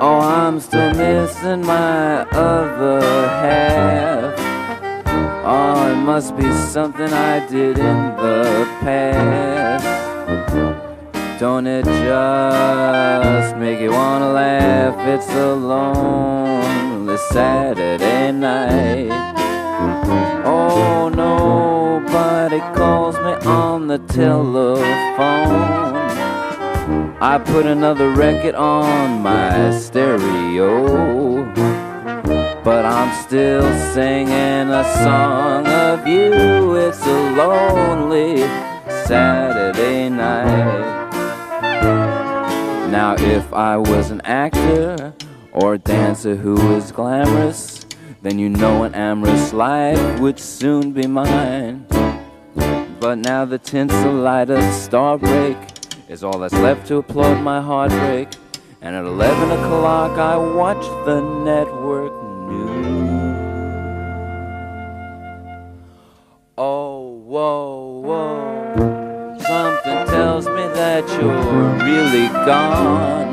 Oh, 0.00 0.20
I'm 0.20 0.60
still 0.60 0.92
missing 0.94 1.64
my 1.64 2.22
other 2.30 3.00
half. 3.42 4.34
Oh, 5.46 5.92
it 5.92 5.96
must 5.96 6.36
be 6.36 6.50
something 6.52 7.12
I 7.12 7.46
did 7.46 7.78
in 7.78 8.16
the 8.16 8.66
past. 8.80 9.84
Don't 11.38 11.66
it 11.66 11.84
just 11.84 13.56
make 13.56 13.80
you 13.80 13.90
wanna 13.92 14.32
laugh? 14.32 14.96
It's 15.06 15.28
a 15.30 15.54
lonely 15.54 17.16
Saturday 17.30 18.32
night. 18.32 19.10
Oh, 20.44 21.08
nobody 21.08 22.60
calls 22.74 23.16
me 23.16 23.34
on 23.48 23.86
the 23.86 23.98
telephone. 23.98 25.93
I 27.20 27.38
put 27.38 27.66
another 27.66 28.10
record 28.10 28.54
on 28.54 29.22
my 29.22 29.70
stereo. 29.70 31.44
But 32.64 32.84
I'm 32.84 33.14
still 33.24 33.62
singing 33.92 34.70
a 34.70 34.84
song 35.02 35.66
of 35.66 36.06
you. 36.08 36.74
It's 36.76 37.06
a 37.06 37.30
lonely 37.36 38.38
Saturday 39.06 40.08
night. 40.08 41.10
Now, 42.90 43.14
if 43.18 43.52
I 43.52 43.76
was 43.76 44.10
an 44.10 44.20
actor 44.22 45.14
or 45.52 45.74
a 45.74 45.78
dancer 45.78 46.34
who 46.34 46.54
was 46.54 46.90
glamorous, 46.90 47.86
then 48.22 48.38
you 48.38 48.48
know 48.48 48.82
an 48.82 48.94
amorous 48.94 49.52
life 49.52 50.20
would 50.20 50.40
soon 50.40 50.92
be 50.92 51.06
mine. 51.06 51.86
But 52.98 53.18
now 53.18 53.44
the 53.44 53.58
tinsel 53.58 54.12
light 54.12 54.50
of 54.50 54.62
star 54.72 55.18
break 55.18 55.73
is 56.08 56.22
all 56.22 56.38
that's 56.38 56.54
left 56.54 56.86
to 56.88 56.96
applaud 56.96 57.42
my 57.42 57.60
heartbreak. 57.60 58.28
And 58.80 58.94
at 58.94 59.04
11 59.04 59.50
o'clock, 59.50 60.18
I 60.18 60.36
watch 60.36 60.84
the 61.06 61.20
network 61.20 62.12
news. 62.50 63.34
Oh, 66.58 67.22
whoa, 67.24 68.00
whoa. 68.04 69.38
Something 69.38 70.06
tells 70.06 70.46
me 70.46 70.66
that 70.74 71.08
you're 71.18 71.84
really 71.84 72.28
gone. 72.44 73.32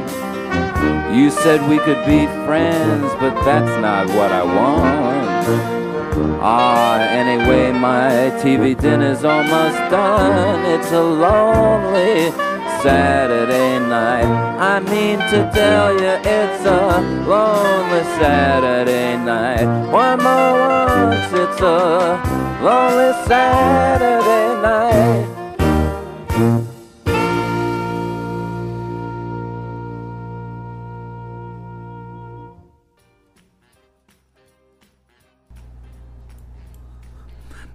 You 1.13 1.29
said 1.29 1.69
we 1.69 1.77
could 1.79 2.05
be 2.05 2.25
friends, 2.45 3.11
but 3.19 3.33
that's 3.43 3.81
not 3.81 4.07
what 4.07 4.31
I 4.31 4.43
want. 4.43 5.81
Ah, 6.41 6.99
anyway, 6.99 7.71
my 7.73 8.31
TV 8.41 8.79
dinner's 8.79 9.25
almost 9.25 9.77
done. 9.91 10.65
It's 10.65 10.91
a 10.91 11.01
lonely 11.01 12.50
Saturday 12.83 13.79
night. 13.79 14.25
I 14.59 14.79
mean 14.79 15.19
to 15.19 15.51
tell 15.53 15.93
you, 15.93 16.17
it's 16.23 16.65
a 16.65 16.99
lonely 17.27 18.03
Saturday 18.19 19.17
night. 19.17 19.65
One 19.91 20.23
more 20.23 20.87
once, 20.89 21.31
it's 21.31 21.61
a 21.61 22.19
lonely 22.63 23.13
Saturday 23.27 24.61
night. 24.61 25.41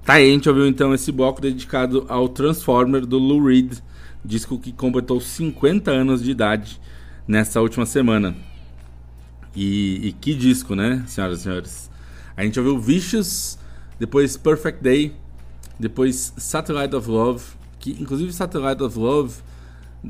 Tá 0.05 0.15
aí, 0.15 0.31
a 0.31 0.33
gente 0.33 0.49
ouviu 0.49 0.69
então 0.69 0.95
esse 0.95 1.11
bloco 1.11 1.41
dedicado 1.41 2.07
ao 2.09 2.29
Transformer 2.29 3.05
do 3.05 3.19
Lou 3.19 3.45
Reed, 3.45 3.79
disco 4.27 4.59
que 4.59 4.73
completou 4.73 5.21
50 5.21 5.91
anos 5.91 6.23
de 6.23 6.31
idade 6.31 6.81
nessa 7.27 7.61
última 7.61 7.87
semana. 7.87 8.35
E, 9.55 10.09
e 10.09 10.13
que 10.13 10.35
disco, 10.35 10.75
né, 10.75 11.03
senhoras 11.07 11.41
e 11.41 11.43
senhores? 11.45 11.91
A 12.37 12.45
gente 12.45 12.59
ouviu 12.59 12.79
Vicious, 12.79 13.59
depois 13.99 14.37
Perfect 14.37 14.83
Day, 14.83 15.13
depois 15.79 16.35
Satellite 16.37 16.95
of 16.95 17.09
Love, 17.09 17.43
que 17.79 17.91
inclusive 18.01 18.33
Satellite 18.33 18.83
of 18.83 18.99
Love, 18.99 19.35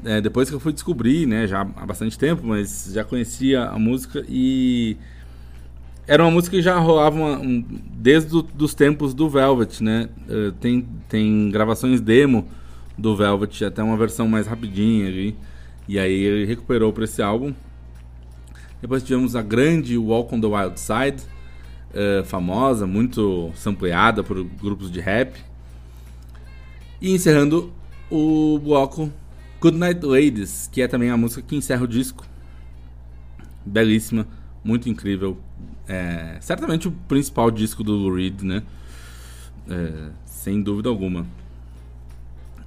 é, 0.05 0.21
depois 0.21 0.49
que 0.49 0.55
eu 0.55 0.61
fui 0.61 0.73
descobrir, 0.73 1.27
né, 1.27 1.47
já 1.47 1.61
há 1.61 1.87
bastante 1.87 2.19
tempo, 2.19 2.45
mas 2.45 2.91
já 2.93 3.05
conhecia 3.05 3.65
a 3.67 3.79
música 3.79 4.25
e 4.29 4.97
era 6.09 6.23
uma 6.25 6.31
música 6.31 6.57
que 6.57 6.63
já 6.63 6.77
rolava 6.79 7.17
uma- 7.17 7.39
um- 7.39 7.65
desde 7.95 8.31
do, 8.31 8.43
dos 8.43 8.75
tempos 8.75 9.15
do 9.15 9.29
Velvet, 9.29 9.83
né? 9.83 10.09
Eh, 10.29 10.53
tem, 10.61 10.87
tem 11.09 11.51
gravações 11.51 12.01
demo 12.01 12.47
do 12.97 13.17
Velvet, 13.17 13.65
até 13.65 13.83
uma 13.83 13.97
versão 13.97 14.29
mais 14.29 14.47
rapidinha 14.47 15.07
ali. 15.07 15.37
E 15.89 15.99
aí 15.99 16.13
ele 16.13 16.47
recuperou 16.47 16.93
para 16.93 17.05
esse 17.05 17.23
álbum. 17.23 17.55
Depois 18.81 19.03
tivemos 19.03 19.37
a 19.37 19.43
grande 19.43 19.97
Walk 19.97 20.35
on 20.35 20.41
the 20.41 20.47
Wild 20.47 20.79
Side, 20.79 21.23
eh, 21.95 22.23
famosa, 22.25 22.87
muito 22.87 23.51
sampleada 23.55 24.23
por 24.23 24.43
grupos 24.45 24.91
de 24.91 25.01
rap. 25.01 25.39
E 27.01 27.13
encerrando 27.13 27.73
o 28.11 28.59
bloco 28.59 29.13
Good 29.61 29.77
Night 29.77 30.05
Ladies, 30.05 30.69
que 30.71 30.83
é 30.83 30.89
também 30.89 31.11
a 31.11 31.17
música 31.17 31.43
que 31.43 31.57
encerra 31.57 31.85
o 31.85 31.89
disco. 31.89 32.27
Belíssima, 33.65 34.27
muito 34.63 34.89
incrível. 34.89 35.39
É, 35.89 36.39
certamente 36.41 36.89
o 36.89 36.93
principal 36.93 37.51
disco 37.51 37.83
do 37.83 37.93
Lou 37.93 38.15
Reed, 38.15 38.43
né? 38.43 38.63
É, 39.69 40.11
sem 40.25 40.63
dúvida 40.63 40.89
alguma. 40.89 41.27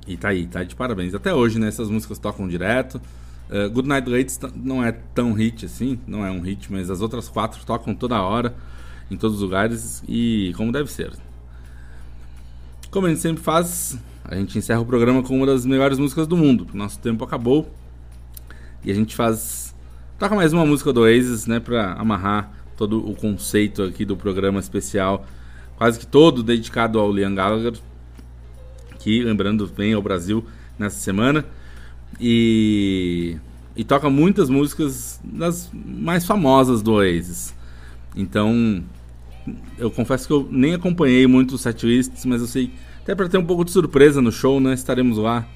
E 0.09 0.17
tá 0.17 0.29
aí, 0.29 0.47
tá 0.47 0.63
de 0.63 0.75
parabéns. 0.75 1.13
Até 1.13 1.31
hoje, 1.31 1.59
né? 1.59 1.67
Essas 1.67 1.87
músicas 1.87 2.17
tocam 2.17 2.47
direto. 2.47 2.99
É, 3.47 3.67
Good 3.67 3.87
Night 3.87 4.09
Ladies 4.09 4.39
não 4.55 4.83
é 4.83 4.91
tão 4.91 5.33
hit 5.33 5.67
assim, 5.67 5.99
não 6.07 6.25
é 6.25 6.31
um 6.31 6.41
hit, 6.41 6.71
mas 6.71 6.89
as 6.89 6.99
outras 6.99 7.29
quatro 7.29 7.63
tocam 7.63 7.93
toda 7.93 8.19
hora, 8.19 8.55
em 9.09 9.15
todos 9.15 9.37
os 9.37 9.43
lugares 9.43 10.03
e 10.07 10.51
como 10.57 10.71
deve 10.71 10.91
ser. 10.91 11.13
Como 12.89 13.05
a 13.05 13.09
gente 13.09 13.21
sempre 13.21 13.43
faz, 13.43 13.99
a 14.23 14.35
gente 14.35 14.57
encerra 14.57 14.79
o 14.79 14.85
programa 14.85 15.21
com 15.21 15.35
uma 15.37 15.45
das 15.45 15.63
melhores 15.63 15.99
músicas 15.99 16.25
do 16.25 16.35
mundo. 16.35 16.67
Nosso 16.73 16.97
tempo 16.99 17.23
acabou 17.23 17.71
e 18.83 18.91
a 18.91 18.95
gente 18.95 19.15
faz. 19.15 19.75
Toca 20.17 20.35
mais 20.35 20.53
uma 20.53 20.65
música 20.65 20.91
do 20.91 21.01
Oasis, 21.01 21.45
né? 21.45 21.59
Pra 21.59 21.93
amarrar 21.93 22.51
todo 22.75 23.07
o 23.07 23.15
conceito 23.15 23.83
aqui 23.83 24.05
do 24.05 24.17
programa 24.17 24.59
especial, 24.59 25.23
quase 25.77 25.99
que 25.99 26.07
todo 26.07 26.41
dedicado 26.41 26.99
ao 26.99 27.11
Liam 27.11 27.33
Gallagher, 27.35 27.79
que, 28.99 29.23
lembrando, 29.23 29.65
vem 29.65 29.93
ao 29.93 30.01
Brasil 30.01 30.45
nessa 30.77 30.99
semana. 30.99 31.45
E, 32.19 33.37
e 33.75 33.83
toca 33.83 34.09
muitas 34.09 34.49
músicas 34.49 35.19
das 35.23 35.69
mais 35.73 36.25
famosas 36.25 36.81
do 36.81 36.93
Oasis. 36.93 37.55
Então, 38.15 38.83
eu 39.77 39.89
confesso 39.89 40.27
que 40.27 40.33
eu 40.33 40.47
nem 40.51 40.73
acompanhei 40.73 41.25
muito 41.27 41.55
os 41.55 41.61
setlists, 41.61 42.25
mas 42.25 42.41
eu 42.41 42.47
sei, 42.47 42.71
até 43.01 43.15
para 43.15 43.29
ter 43.29 43.37
um 43.37 43.45
pouco 43.45 43.63
de 43.63 43.71
surpresa 43.71 44.21
no 44.21 44.31
show, 44.31 44.59
né? 44.59 44.73
Estaremos 44.73 45.17
lá 45.17 45.47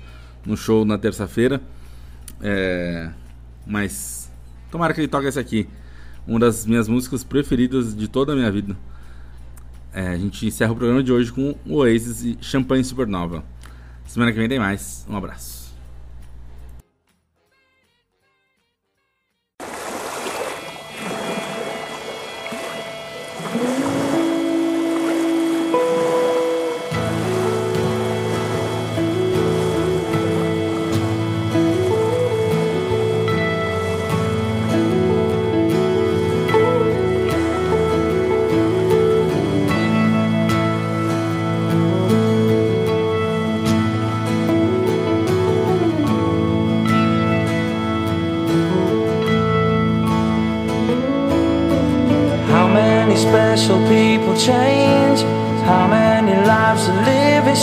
no 0.46 0.56
show 0.56 0.86
na 0.86 0.98
terça-feira. 0.98 1.62
É, 2.42 3.10
mas 3.66 4.32
tomara 4.72 4.94
que 4.94 5.02
ele 5.02 5.08
toque 5.08 5.28
esse 5.28 5.40
aqui. 5.40 5.68
Uma 6.26 6.40
das 6.40 6.66
minhas 6.66 6.88
músicas 6.88 7.24
preferidas 7.24 7.96
de 7.96 8.08
toda 8.08 8.34
a 8.34 8.36
minha 8.36 8.52
vida. 8.52 8.76
É, 9.94 10.08
a 10.08 10.18
gente 10.18 10.46
encerra 10.46 10.72
o 10.72 10.76
programa 10.76 11.04
de 11.04 11.12
hoje 11.12 11.32
com 11.32 11.56
o 11.66 11.76
Oasis 11.76 12.24
e 12.24 12.38
Champagne 12.42 12.84
Supernova. 12.84 13.44
Semana 14.08 14.32
que 14.32 14.40
vem 14.40 14.50
tem 14.50 14.60
mais. 14.60 15.06
Um 15.08 15.16
abraço. 15.16 15.53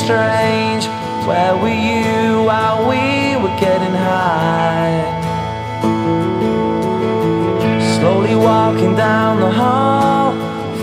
Strange? 0.04 0.84
Where 1.28 1.54
were 1.62 1.78
you 1.90 2.42
while 2.48 2.80
we 2.90 3.36
were 3.42 3.56
getting 3.60 3.94
high? 4.08 4.98
Slowly 7.96 8.34
walking 8.34 8.94
down 8.96 9.40
the 9.40 9.50
hall, 9.50 10.32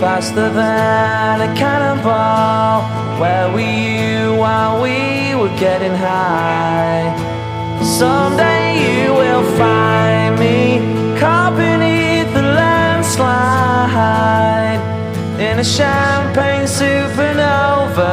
faster 0.00 0.48
than 0.60 1.34
a 1.48 1.50
cannonball. 1.60 2.76
Where 3.20 3.48
were 3.54 3.72
you 3.86 4.36
while 4.42 4.74
we 4.84 5.34
were 5.40 5.54
getting 5.58 5.94
high? 5.94 7.04
Someday 7.82 8.64
you 8.86 9.12
will 9.22 9.44
find 9.62 10.38
me 10.38 10.58
caught 11.18 11.54
beneath 11.56 12.30
the 12.38 12.46
landslide 12.60 13.98
in 15.40 15.58
a 15.58 15.64
champagne 15.64 16.66
supernova 16.66 18.12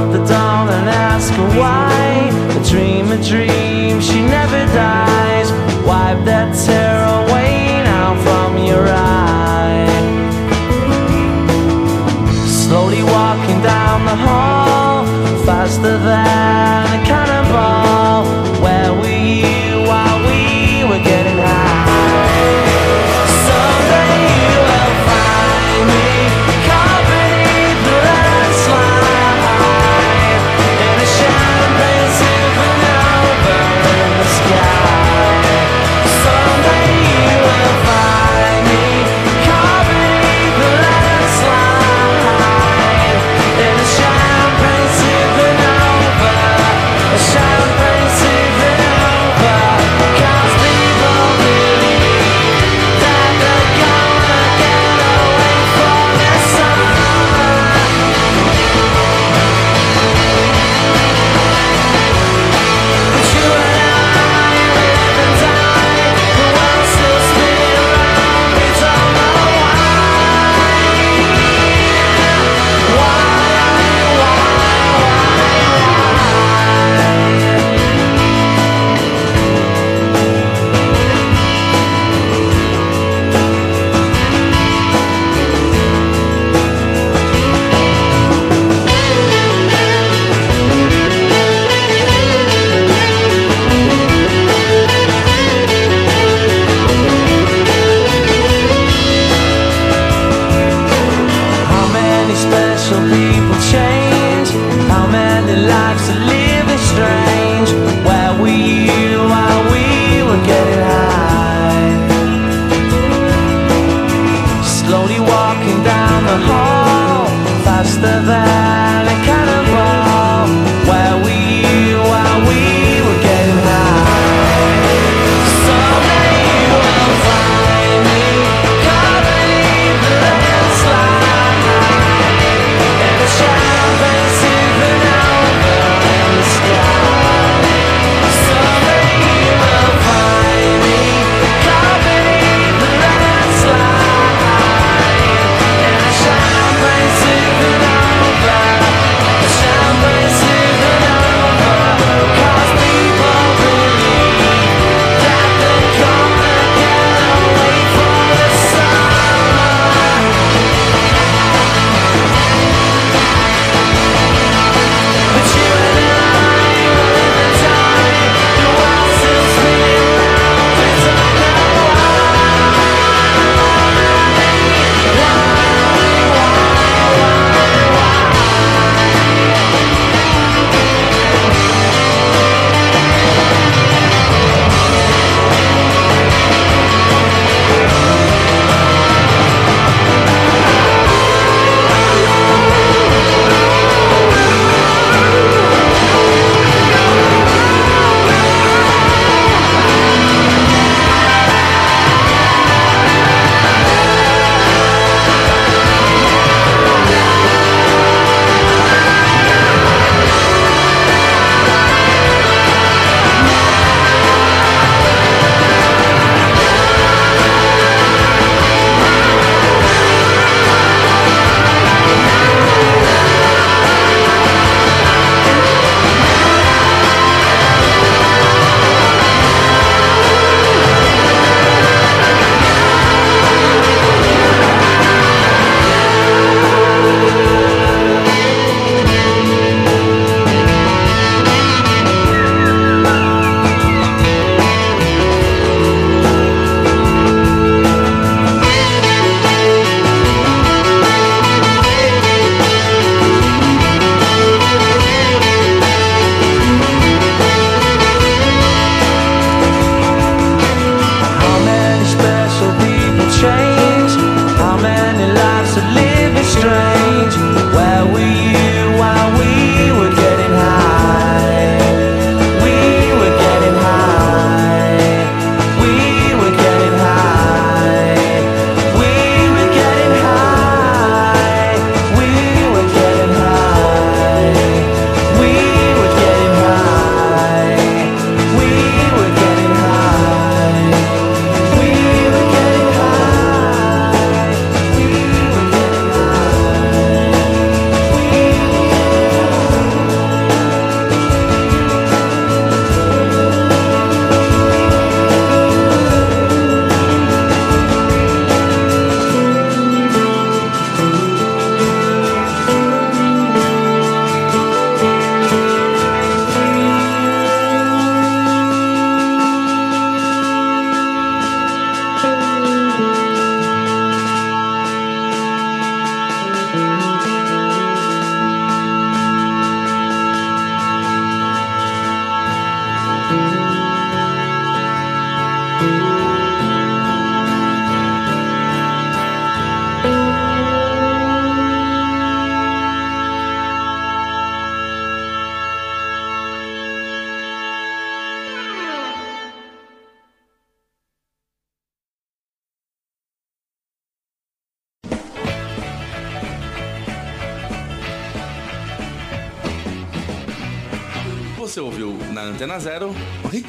Up 0.00 0.12
the 0.12 0.24
dawn 0.24 0.68
and 0.68 0.88
ask 0.88 1.32
her 1.34 1.50
why. 1.60 2.30
A 2.58 2.60
dream, 2.70 3.06
a 3.12 3.20
dream, 3.22 4.00
she 4.00 4.20
never 4.36 4.60
dies. 4.72 5.48
Wipe 5.88 6.24
that 6.24 6.48
tear 6.64 6.96
away 7.20 7.82
now 7.92 8.08
from 8.24 8.50
your 8.70 8.86
eye. 8.88 9.88
Slowly 12.62 13.02
walking 13.02 13.60
down 13.62 13.98
the 14.10 14.16
hall, 14.26 15.04
faster 15.44 15.98
than 15.98 16.49